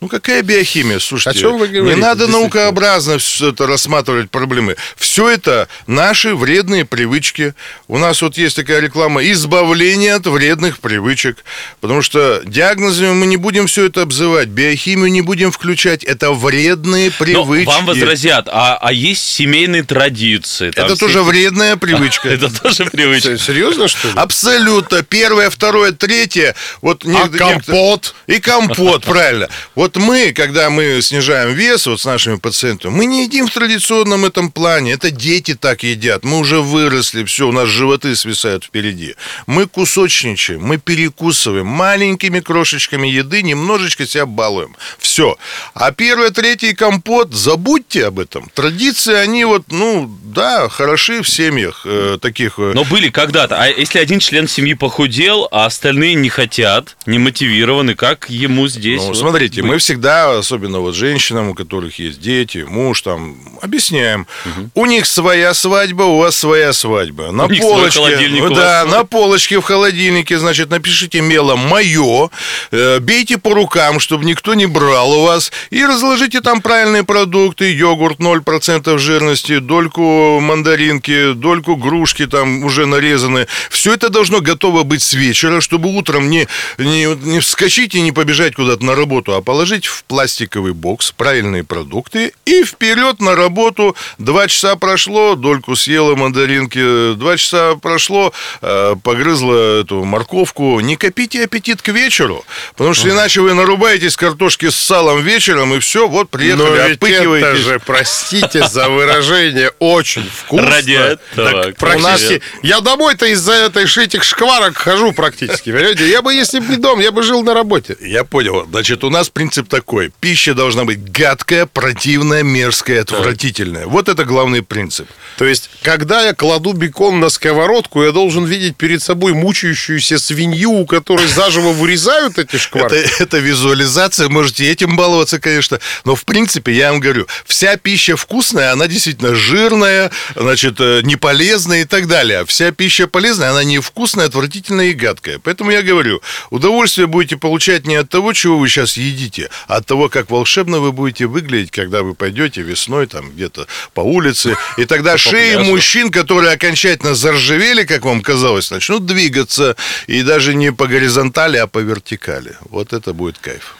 Ну, 0.00 0.08
какая 0.08 0.42
биохимия? 0.42 0.98
Слушайте, 0.98 1.38
О 1.38 1.42
чем 1.42 1.58
вы 1.58 1.68
говорите, 1.68 1.94
не 1.96 2.00
надо 2.00 2.26
наукообразно 2.26 3.18
все 3.18 3.50
это 3.50 3.66
рассматривать 3.66 4.30
проблемы. 4.30 4.76
Все 4.96 5.28
это 5.28 5.68
наши 5.86 6.34
вредные 6.34 6.84
привычки. 6.84 7.54
У 7.88 7.98
нас 7.98 8.22
вот 8.22 8.36
есть 8.36 8.56
такая 8.56 8.80
реклама 8.80 9.22
«Избавление 9.24 10.14
от 10.14 10.26
вредных 10.26 10.78
привычек». 10.80 11.44
Потому 11.80 12.02
что 12.02 12.42
диагнозами 12.44 13.12
мы 13.12 13.26
не 13.26 13.36
будем 13.36 13.66
все 13.66 13.86
это 13.86 14.02
обзывать, 14.02 14.48
биохимию 14.48 15.10
не 15.10 15.22
будем 15.22 15.50
включать. 15.52 16.04
Это 16.04 16.32
вредные 16.32 17.12
Но 17.18 17.24
привычки. 17.24 17.66
вам 17.66 17.86
возразят, 17.86 18.48
а, 18.50 18.78
а 18.80 18.92
есть 18.92 19.24
семейные 19.24 19.82
традиции. 19.82 20.68
Это 20.68 20.86
все- 20.94 20.96
тоже 20.96 21.22
вредная 21.22 21.76
привычка. 21.88 22.28
Это 22.28 22.48
тоже 22.50 22.86
привычка. 22.86 23.38
Серьезно, 23.38 23.88
что 23.88 24.08
ли? 24.08 24.14
Абсолютно. 24.16 25.02
Первое, 25.02 25.50
второе, 25.50 25.92
третье. 25.92 26.54
Вот 26.82 27.04
А 27.06 27.28
компот? 27.28 28.14
И 28.26 28.38
компот, 28.40 29.04
правильно. 29.04 29.48
Вот 29.74 29.96
мы, 29.96 30.32
когда 30.32 30.70
мы 30.70 31.00
снижаем 31.02 31.52
вес 31.54 31.86
вот 31.86 32.00
с 32.00 32.04
нашими 32.04 32.36
пациентами, 32.36 32.92
мы 32.92 33.06
не 33.06 33.24
едим 33.24 33.46
в 33.46 33.52
традиционном 33.52 34.24
этом 34.24 34.50
плане. 34.50 34.92
Это 34.92 35.10
дети 35.10 35.54
так 35.54 35.82
едят. 35.82 36.24
Мы 36.24 36.38
уже 36.38 36.60
выросли, 36.60 37.24
все, 37.24 37.48
у 37.48 37.52
нас 37.52 37.68
животы 37.68 38.14
свисают 38.16 38.64
впереди. 38.64 39.14
Мы 39.46 39.66
кусочничаем, 39.66 40.62
мы 40.62 40.78
перекусываем 40.78 41.66
маленькими 41.66 42.40
крошечками 42.40 43.08
еды, 43.08 43.42
немножечко 43.42 44.06
себя 44.06 44.26
балуем. 44.26 44.76
Все. 44.98 45.36
А 45.74 45.92
первое, 45.92 46.30
третье 46.30 46.68
и 46.68 46.74
компот, 46.74 47.34
забудьте 47.34 48.06
об 48.06 48.18
этом. 48.18 48.50
Традиции, 48.54 49.14
они 49.14 49.44
вот, 49.44 49.64
ну, 49.70 50.10
да, 50.24 50.68
хороши 50.68 51.22
в 51.22 51.28
семьях 51.28 51.82
э, 51.84 52.18
таких. 52.20 52.58
э, 52.58 52.72
Но 52.74 52.84
были 52.84 53.08
когда-то. 53.10 53.56
А 53.60 53.66
если 53.68 53.98
один 53.98 54.20
член 54.20 54.48
семьи 54.48 54.74
похудел, 54.74 55.48
а 55.50 55.66
остальные 55.66 56.14
не 56.14 56.28
хотят, 56.28 56.96
не 57.06 57.18
мотивированы, 57.18 57.94
как 57.94 58.28
ему 58.30 58.68
здесь? 58.68 59.00
Ну, 59.00 59.08
вот 59.08 59.16
смотрите, 59.48 59.62
быть? 59.62 59.70
мы 59.70 59.78
всегда, 59.78 60.38
особенно 60.38 60.80
вот 60.80 60.94
женщинам, 60.94 61.50
у 61.50 61.54
которых 61.54 61.98
есть 61.98 62.20
дети, 62.20 62.64
муж, 62.68 63.02
там, 63.02 63.36
объясняем. 63.60 64.26
У 64.74 64.86
них 64.86 65.06
своя 65.06 65.54
свадьба, 65.54 66.02
у 66.02 66.18
вас 66.18 66.36
своя 66.36 66.72
свадьба. 66.72 67.30
На 67.32 67.44
У 67.44 67.48
полочке, 67.48 68.30
да, 68.50 68.84
на 68.84 69.04
полочке 69.04 69.58
в 69.58 69.62
холодильнике, 69.62 70.38
значит, 70.38 70.70
напишите 70.70 71.20
мелом 71.20 71.60
«моё», 71.60 72.30
э, 72.70 73.00
бейте 73.00 73.38
по 73.38 73.54
рукам, 73.54 74.00
чтобы 74.00 74.24
никто 74.24 74.54
не 74.54 74.66
брал 74.66 75.12
у 75.12 75.22
вас, 75.24 75.52
и 75.70 75.84
разложите 75.84 76.40
там 76.40 76.60
правильные 76.60 77.04
продукты, 77.04 77.72
йогурт 77.72 78.18
0% 78.18 78.98
жирности, 78.98 79.58
дольку 79.58 80.40
мандаринки, 80.40 81.32
дольку 81.32 81.76
грушки 81.76 82.26
там 82.26 82.64
уже 82.64 82.86
нарезаны. 82.86 83.46
Все 83.70 83.94
это 83.94 84.08
должно 84.08 84.40
готово 84.40 84.82
быть 84.82 85.02
с 85.02 85.14
вечера, 85.14 85.60
чтобы 85.60 85.94
утром 85.94 86.30
не, 86.30 86.46
не, 86.78 87.06
не 87.14 87.40
вскочить 87.40 87.94
и 87.94 88.00
не 88.00 88.12
побежать 88.12 88.54
куда-то 88.54 88.84
на 88.84 88.94
работу, 88.94 89.34
а 89.34 89.37
положить 89.40 89.86
в 89.86 90.04
пластиковый 90.04 90.72
бокс 90.72 91.12
правильные 91.12 91.64
продукты 91.64 92.32
и 92.44 92.64
вперед 92.64 93.20
на 93.20 93.36
работу. 93.36 93.96
Два 94.18 94.48
часа 94.48 94.76
прошло, 94.76 95.34
дольку 95.34 95.76
съела 95.76 96.14
мандаринки, 96.14 97.14
два 97.14 97.36
часа 97.36 97.76
прошло, 97.76 98.32
э, 98.62 98.96
погрызла 99.02 99.80
эту 99.82 100.04
морковку. 100.04 100.80
Не 100.80 100.96
копите 100.96 101.44
аппетит 101.44 101.82
к 101.82 101.88
вечеру, 101.88 102.44
потому 102.76 102.94
что 102.94 103.08
иначе 103.08 103.40
вы 103.40 103.54
нарубаетесь 103.54 104.16
картошки 104.16 104.70
с 104.70 104.76
салом 104.76 105.22
вечером, 105.22 105.74
и 105.74 105.78
все, 105.78 106.08
вот 106.08 106.32
Но 106.32 106.38
приехали, 106.38 106.96
ведь 106.98 107.44
это 107.44 107.56
же, 107.56 107.80
простите 107.84 108.66
за 108.68 108.88
выражение, 108.88 109.70
очень 109.78 110.28
вкусно. 110.28 110.70
Ради 110.70 110.92
этого, 110.92 111.72
практически. 111.72 112.42
Я 112.62 112.80
домой-то 112.80 113.26
из-за 113.26 113.52
этой 113.52 113.86
этих 113.98 114.24
шкварок 114.24 114.76
хожу 114.76 115.12
практически. 115.12 115.70
Понимаете? 115.70 116.08
Я 116.08 116.22
бы, 116.22 116.32
если 116.32 116.60
бы 116.60 116.68
не 116.68 116.76
дом, 116.76 117.00
я 117.00 117.12
бы 117.12 117.22
жил 117.22 117.42
на 117.42 117.54
работе. 117.54 117.96
Я 118.00 118.24
понял. 118.24 118.66
Значит, 118.70 119.04
у 119.04 119.10
нас 119.10 119.27
принцип 119.30 119.68
такой. 119.68 120.10
Пища 120.20 120.54
должна 120.54 120.84
быть 120.84 121.10
гадкая, 121.10 121.66
противная, 121.66 122.42
мерзкая, 122.42 123.02
отвратительная. 123.02 123.86
Вот 123.86 124.08
это 124.08 124.24
главный 124.24 124.62
принцип. 124.62 125.08
То 125.36 125.44
есть, 125.44 125.70
когда 125.82 126.22
я 126.24 126.34
кладу 126.34 126.72
бекон 126.72 127.20
на 127.20 127.28
сковородку, 127.28 128.02
я 128.02 128.12
должен 128.12 128.44
видеть 128.44 128.76
перед 128.76 129.02
собой 129.02 129.32
мучающуюся 129.32 130.18
свинью, 130.18 130.72
у 130.72 130.86
которой 130.86 131.26
заживо 131.26 131.72
вырезают 131.72 132.38
эти 132.38 132.56
шкварки. 132.58 133.06
это 133.22 133.38
визуализация, 133.38 134.28
можете 134.28 134.70
этим 134.70 134.96
баловаться, 134.96 135.38
конечно. 135.38 135.80
Но, 136.04 136.14
в 136.14 136.24
принципе, 136.24 136.72
я 136.72 136.90
вам 136.90 137.00
говорю, 137.00 137.26
вся 137.46 137.76
пища 137.76 138.16
вкусная, 138.16 138.72
она 138.72 138.88
действительно 138.88 139.34
жирная, 139.34 140.10
значит, 140.34 140.76
э, 140.80 141.00
неполезная 141.04 141.82
и 141.82 141.84
так 141.84 142.06
далее. 142.06 142.44
Вся 142.46 142.70
пища 142.72 143.06
полезная, 143.06 143.50
она 143.50 143.64
невкусная, 143.64 144.26
отвратительная 144.26 144.86
и 144.86 144.92
гадкая. 144.92 145.38
Поэтому 145.38 145.70
я 145.70 145.82
говорю, 145.82 146.20
удовольствие 146.50 147.06
будете 147.06 147.36
получать 147.36 147.86
не 147.86 147.96
от 147.96 148.08
того, 148.08 148.32
чего 148.32 148.58
вы 148.58 148.68
сейчас 148.68 148.96
едите, 148.96 149.17
а 149.66 149.76
от 149.76 149.86
того, 149.86 150.08
как 150.08 150.30
волшебно 150.30 150.80
вы 150.80 150.92
будете 150.92 151.26
выглядеть, 151.26 151.70
когда 151.70 152.02
вы 152.02 152.14
пойдете 152.14 152.62
весной 152.62 153.06
там 153.06 153.30
где-то 153.30 153.66
по 153.94 154.00
улице. 154.00 154.56
И 154.76 154.84
тогда 154.84 155.18
шеи 155.18 155.56
мужчин, 155.56 156.10
которые 156.10 156.52
окончательно 156.52 157.14
заржавели, 157.14 157.84
как 157.84 158.04
вам 158.04 158.22
казалось, 158.22 158.70
начнут 158.70 159.06
двигаться. 159.06 159.76
И 160.06 160.22
даже 160.22 160.54
не 160.54 160.72
по 160.72 160.86
горизонтали, 160.86 161.56
а 161.56 161.66
по 161.66 161.78
вертикали. 161.78 162.56
Вот 162.70 162.92
это 162.92 163.12
будет 163.12 163.38
кайф. 163.38 163.76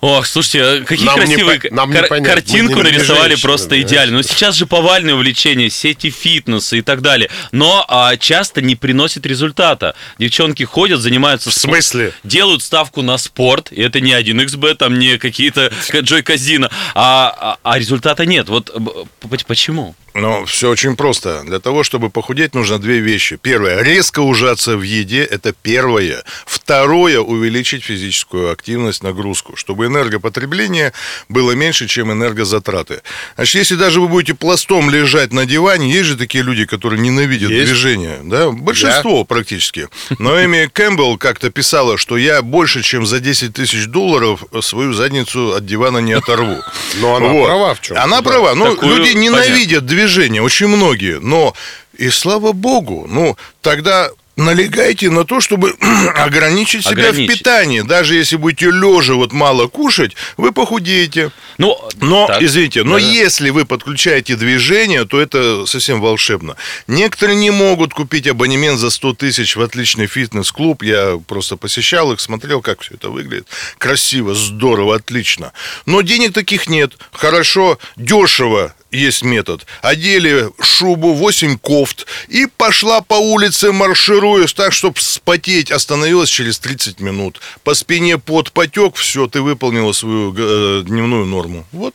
Ох, 0.00 0.26
слушайте, 0.26 0.62
а 0.62 0.80
какие 0.84 1.04
Нам 1.06 1.20
не 1.20 1.26
красивые 1.26 1.60
по- 1.60 1.74
нам 1.74 1.92
кар- 1.92 2.04
непонятно. 2.04 2.34
картинку 2.34 2.78
не- 2.78 2.84
не 2.84 2.92
нарисовали 2.92 3.30
женщины, 3.30 3.42
просто 3.48 3.80
идеально. 3.82 4.16
Но 4.18 4.22
сейчас 4.22 4.54
же 4.54 4.64
повальное 4.64 5.14
увлечение, 5.14 5.68
сети 5.68 6.08
фитнеса 6.08 6.76
и 6.76 6.80
так 6.82 7.02
далее. 7.02 7.28
Но 7.52 7.84
а, 7.86 8.16
часто 8.16 8.62
не 8.62 8.76
приносит 8.76 9.26
результата. 9.26 9.94
Девчонки 10.18 10.62
ходят, 10.62 11.00
занимаются... 11.00 11.50
В 11.50 11.54
смысле? 11.54 12.14
Делают 12.24 12.62
ставку 12.62 13.02
на 13.02 13.18
спорт, 13.18 13.72
и 13.72 13.82
это 13.82 14.00
не 14.00 14.12
1xb, 14.12 14.74
там 14.76 14.98
не 14.98 15.18
какие-то 15.18 15.70
Джой 16.00 16.22
Казино, 16.22 16.70
а, 16.94 17.58
а, 17.62 17.70
а 17.72 17.78
результата 17.78 18.24
нет. 18.24 18.48
Вот 18.48 18.70
почему? 19.46 19.94
Ну, 20.14 20.44
все 20.44 20.68
очень 20.70 20.96
просто. 20.96 21.42
Для 21.44 21.60
того, 21.60 21.84
чтобы 21.84 22.10
похудеть, 22.10 22.54
нужно 22.54 22.78
две 22.78 22.98
вещи. 22.98 23.38
Первое, 23.40 23.82
резко 23.82 24.20
ужаться 24.20 24.76
в 24.76 24.82
еде, 24.82 25.22
это 25.22 25.52
первое. 25.52 26.24
Второе, 26.46 27.20
увеличить 27.20 27.84
физическую 27.84 28.50
активность, 28.50 29.02
нагрузку, 29.02 29.56
чтобы 29.56 29.86
энергопотребление 29.86 30.92
было 31.28 31.52
меньше, 31.52 31.86
чем 31.86 32.10
энергозатраты. 32.10 33.02
Значит, 33.36 33.54
если 33.54 33.74
даже 33.76 34.00
вы 34.00 34.08
будете 34.08 34.34
пластом 34.34 34.90
лежать 34.90 35.32
на 35.32 35.46
диване, 35.46 35.90
есть 35.92 36.06
же 36.08 36.16
такие 36.16 36.42
люди, 36.42 36.64
которые 36.64 37.00
ненавидят 37.00 37.50
Есть. 37.50 37.66
движение, 37.66 38.18
да? 38.24 38.50
Большинство 38.50 39.24
практически. 39.24 39.88
Но 40.18 40.42
Эми 40.44 40.68
Кэмпбелл 40.72 41.18
как-то 41.18 41.50
писала, 41.50 41.96
что 41.98 42.16
я 42.16 42.42
больше, 42.42 42.82
чем 42.82 43.06
за 43.06 43.20
10 43.20 43.54
тысяч 43.54 43.86
долларов 43.86 44.44
свою 44.60 44.92
задницу 44.92 45.54
от 45.54 45.66
дивана 45.66 45.98
не 45.98 46.12
оторву. 46.12 46.56
Но 47.00 47.16
она 47.16 47.28
права 47.44 47.74
в 47.74 47.80
чём-то, 47.80 48.02
Она 48.02 48.16
да. 48.20 48.22
права. 48.22 48.54
Ну, 48.54 48.74
Такую 48.74 48.96
люди 48.96 49.16
ненавидят 49.16 49.86
движение, 49.86 49.99
очень 50.40 50.68
многие. 50.68 51.18
Но, 51.20 51.54
и 51.96 52.10
слава 52.10 52.52
богу, 52.52 53.06
ну, 53.08 53.36
тогда 53.60 54.10
налегайте 54.40 55.10
на 55.10 55.24
то, 55.24 55.40
чтобы 55.40 55.74
ограничить 56.16 56.84
себя 56.84 57.08
Ограничить. 57.08 57.34
в 57.34 57.38
питании. 57.38 57.80
Даже 57.82 58.14
если 58.14 58.36
будете 58.36 58.66
лежа 58.66 59.14
вот 59.14 59.32
мало 59.32 59.68
кушать, 59.68 60.12
вы 60.36 60.52
похудеете. 60.52 61.30
Ну, 61.58 61.78
Но, 62.00 62.26
так. 62.26 62.42
извините, 62.42 62.82
но 62.82 62.98
Да-да. 62.98 63.06
если 63.06 63.50
вы 63.50 63.64
подключаете 63.64 64.36
движение, 64.36 65.04
то 65.04 65.20
это 65.20 65.66
совсем 65.66 66.00
волшебно. 66.00 66.56
Некоторые 66.86 67.36
не 67.36 67.50
могут 67.50 67.92
купить 67.92 68.26
абонемент 68.26 68.78
за 68.78 68.90
100 68.90 69.14
тысяч 69.14 69.56
в 69.56 69.62
отличный 69.62 70.06
фитнес-клуб. 70.06 70.82
Я 70.82 71.20
просто 71.26 71.56
посещал 71.56 72.12
их, 72.12 72.20
смотрел, 72.20 72.62
как 72.62 72.80
все 72.80 72.94
это 72.94 73.10
выглядит. 73.10 73.46
Красиво, 73.78 74.34
здорово, 74.34 74.96
отлично. 74.96 75.52
Но 75.86 76.00
денег 76.00 76.32
таких 76.32 76.68
нет. 76.68 76.92
Хорошо, 77.12 77.78
дешево 77.96 78.74
есть 78.90 79.22
метод. 79.22 79.66
Одели 79.82 80.48
шубу, 80.60 81.14
8 81.14 81.58
кофт 81.58 82.06
и 82.28 82.46
пошла 82.46 83.00
по 83.00 83.14
улице, 83.14 83.72
маршируешь 83.72 84.52
так, 84.52 84.72
чтобы 84.72 84.96
вспотеть. 84.98 85.70
Остановилась 85.70 86.28
через 86.28 86.58
30 86.58 87.00
минут. 87.00 87.40
По 87.64 87.74
спине 87.74 88.18
пот 88.18 88.52
потек, 88.52 88.96
все, 88.96 89.26
ты 89.26 89.40
выполнила 89.42 89.92
свою 89.92 90.34
э, 90.36 90.82
дневную 90.86 91.26
норму. 91.26 91.66
Вот. 91.72 91.94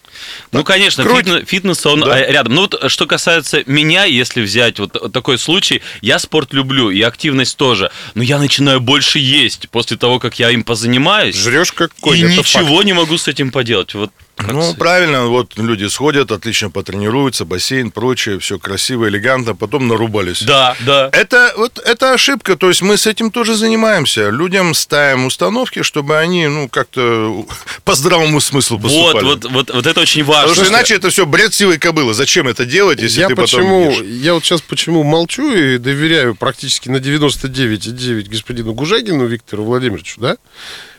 Ну, 0.51 0.63
конечно, 0.63 1.03
Круть. 1.03 1.25
фитнес, 1.25 1.47
фитнес, 1.47 1.85
он 1.85 2.01
Да. 2.01 2.19
э, 2.19 2.31
рядом. 2.31 2.55
Ну, 2.55 2.61
вот 2.61 2.91
что 2.91 3.05
касается 3.07 3.63
меня, 3.65 4.05
если 4.05 4.41
взять 4.41 4.79
вот 4.79 5.11
такой 5.11 5.37
случай, 5.37 5.81
я 6.01 6.19
спорт 6.19 6.53
люблю 6.53 6.89
и 6.89 7.01
активность 7.01 7.57
тоже, 7.57 7.91
но 8.13 8.23
я 8.23 8.39
начинаю 8.39 8.79
больше 8.79 9.19
есть 9.19 9.69
после 9.69 9.97
того, 9.97 10.19
как 10.19 10.39
я 10.39 10.49
им 10.51 10.63
позанимаюсь. 10.63 11.35
Жрешь 11.35 11.71
как 11.71 11.93
конь, 11.99 12.19
и 12.19 12.21
ничего 12.23 12.83
не 12.83 12.93
могу 12.93 13.17
с 13.17 13.27
этим 13.27 13.51
поделать. 13.51 13.93
Вот 13.93 14.11
как 14.35 14.51
Ну, 14.51 14.61
с- 14.71 14.75
правильно, 14.75 15.27
вот 15.27 15.57
люди 15.57 15.85
сходят, 15.85 16.31
отлично 16.31 16.69
потренируются, 16.69 17.45
бассейн, 17.45 17.91
прочее, 17.91 18.39
все 18.39 18.59
красиво, 18.59 19.07
элегантно, 19.07 19.55
потом 19.55 19.87
нарубались. 19.87 20.43
Да, 20.43 20.75
да. 20.85 21.09
Это, 21.13 21.53
вот, 21.57 21.79
это 21.79 22.13
ошибка, 22.13 22.55
то 22.57 22.67
есть 22.69 22.81
мы 22.81 22.97
с 22.97 23.07
этим 23.07 23.31
тоже 23.31 23.55
занимаемся. 23.55 24.29
Людям 24.29 24.73
ставим 24.73 25.25
установки, 25.25 25.83
чтобы 25.83 26.17
они, 26.17 26.47
ну, 26.47 26.67
как-то 26.69 27.45
по 27.85 27.95
здравому 27.95 28.41
смыслу 28.41 28.77
Вот, 28.77 28.83
поступали. 29.13 29.25
вот, 29.25 29.45
вот, 29.51 29.73
вот 29.73 29.87
это 29.87 30.01
очень 30.01 30.23
важно. 30.23 30.49
Потому 30.49 30.65
что 30.65 30.73
иначе 30.73 30.95
это 30.95 31.09
все 31.09 31.25
бред 31.25 31.53
сивой 31.53 31.77
кобылы. 31.77 32.13
Зачем 32.13 32.47
это 32.47 32.65
делать, 32.65 32.99
если 33.01 33.21
я 33.21 33.27
ты 33.27 33.35
почему, 33.35 33.89
потом 33.91 34.03
ешь? 34.05 34.21
я 34.21 34.33
вот 34.33 34.43
сейчас 34.43 34.61
почему 34.61 35.03
молчу 35.03 35.49
и 35.53 35.77
доверяю 35.77 36.35
практически 36.35 36.89
на 36.89 36.97
99,9 36.97 38.29
господину 38.29 38.73
Гужагину 38.73 39.25
Виктору 39.25 39.63
Владимировичу, 39.63 40.19
да? 40.19 40.37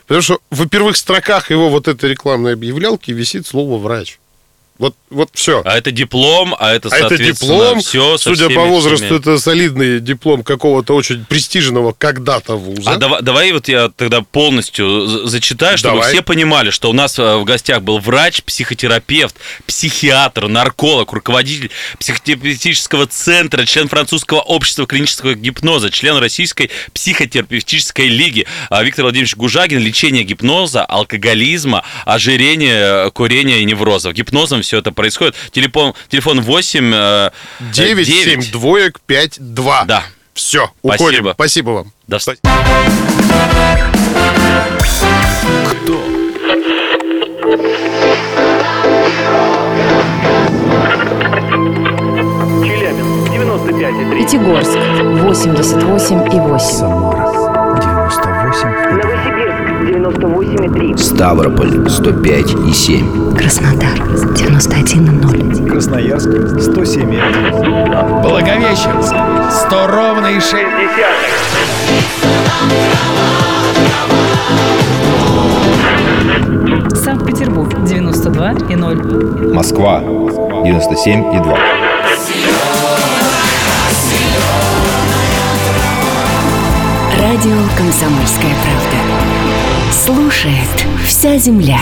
Потому 0.07 0.21
что 0.21 0.39
в 0.49 0.67
первых 0.67 0.95
строках 0.95 1.51
его 1.51 1.69
вот 1.69 1.87
этой 1.87 2.09
рекламной 2.11 2.53
объявлялки 2.53 3.11
висит 3.11 3.45
слово 3.45 3.77
«врач». 3.77 4.19
Вот, 4.79 4.95
вот 5.09 5.29
все. 5.33 5.61
А 5.65 5.77
это 5.77 5.91
диплом, 5.91 6.55
а 6.59 6.73
это, 6.73 6.89
А 6.89 6.97
это 6.97 7.09
соответственно, 7.09 7.53
диплом, 7.53 7.79
все 7.79 8.17
судя 8.17 8.49
по 8.49 8.65
возрасту, 8.65 9.15
это 9.15 9.39
солидный 9.39 9.99
диплом 9.99 10.43
какого-то 10.43 10.93
очень 10.93 11.25
престижного 11.25 11.95
когда-то 11.97 12.57
вуза. 12.57 12.91
А 12.91 12.97
давай, 12.97 13.21
давай 13.21 13.51
вот 13.51 13.67
я 13.67 13.89
тогда 13.89 14.21
полностью 14.21 15.27
зачитаю, 15.27 15.77
чтобы 15.77 15.95
Давай. 15.95 16.13
все 16.13 16.21
понимали, 16.21 16.69
что 16.69 16.89
у 16.89 16.93
нас 16.93 17.17
э, 17.17 17.37
в 17.37 17.43
гостях 17.43 17.81
был 17.81 17.99
врач, 17.99 18.43
психотерапевт, 18.43 19.35
психиатр, 19.65 20.47
нарколог, 20.47 21.11
руководитель 21.11 21.71
психотерапевтического 21.99 23.07
центра, 23.07 23.65
член 23.65 23.87
французского 23.87 24.41
общества 24.41 24.85
клинического 24.85 25.33
гипноза, 25.33 25.89
член 25.89 26.17
Российской 26.17 26.69
психотерапевтической 26.93 28.07
лиги 28.07 28.45
А 28.69 28.83
Виктор 28.83 29.03
Владимирович 29.03 29.35
Гужагин, 29.35 29.79
лечение 29.79 30.23
гипноза, 30.23 30.85
алкоголизма, 30.85 31.83
ожирения, 32.05 33.09
курения 33.11 33.59
и 33.59 33.65
неврозов. 33.65 34.13
Гипнозом 34.13 34.63
все 34.67 34.79
это 34.79 34.91
происходит. 34.91 35.35
Телефон, 35.51 35.93
телефон 36.09 36.41
8 36.41 36.91
э, 36.93 37.29
9, 37.59 38.07
7, 38.07 38.25
9. 38.25 38.51
двоек, 38.51 38.99
5, 39.05 39.35
2. 39.39 39.85
Да. 39.85 40.03
Все, 40.33 40.71
Спасибо. 40.83 41.03
уходим. 41.03 41.31
Спасибо 41.33 41.69
вам. 41.71 41.91
До 42.07 42.19
встречи. 42.19 42.41
Челябинск 52.63 53.31
95,3. 53.31 54.17
Пятигорск 54.17 54.75
88,8. 54.75 57.06
Ставрополь 60.97 61.89
105 61.89 62.55
и 62.67 62.73
7. 62.73 63.35
Краснодар 63.35 63.97
91,0. 64.35 65.69
Красноярск 65.69 66.29
107 66.59 67.09
Благовещенск 68.21 69.15
100 69.67 69.87
ровно 69.87 70.27
и 70.27 70.39
6. 70.39 70.53
Санкт-Петербург 76.95 77.73
92,0. 77.73 79.53
Москва 79.53 80.01
97 80.01 81.35
и 81.35 81.39
2. 81.39 81.57
Радио 87.19 87.57
«Комсомольская 87.77 88.53
правда». 88.63 89.06
Слушает 89.91 90.85
вся 91.05 91.37
земля. 91.37 91.79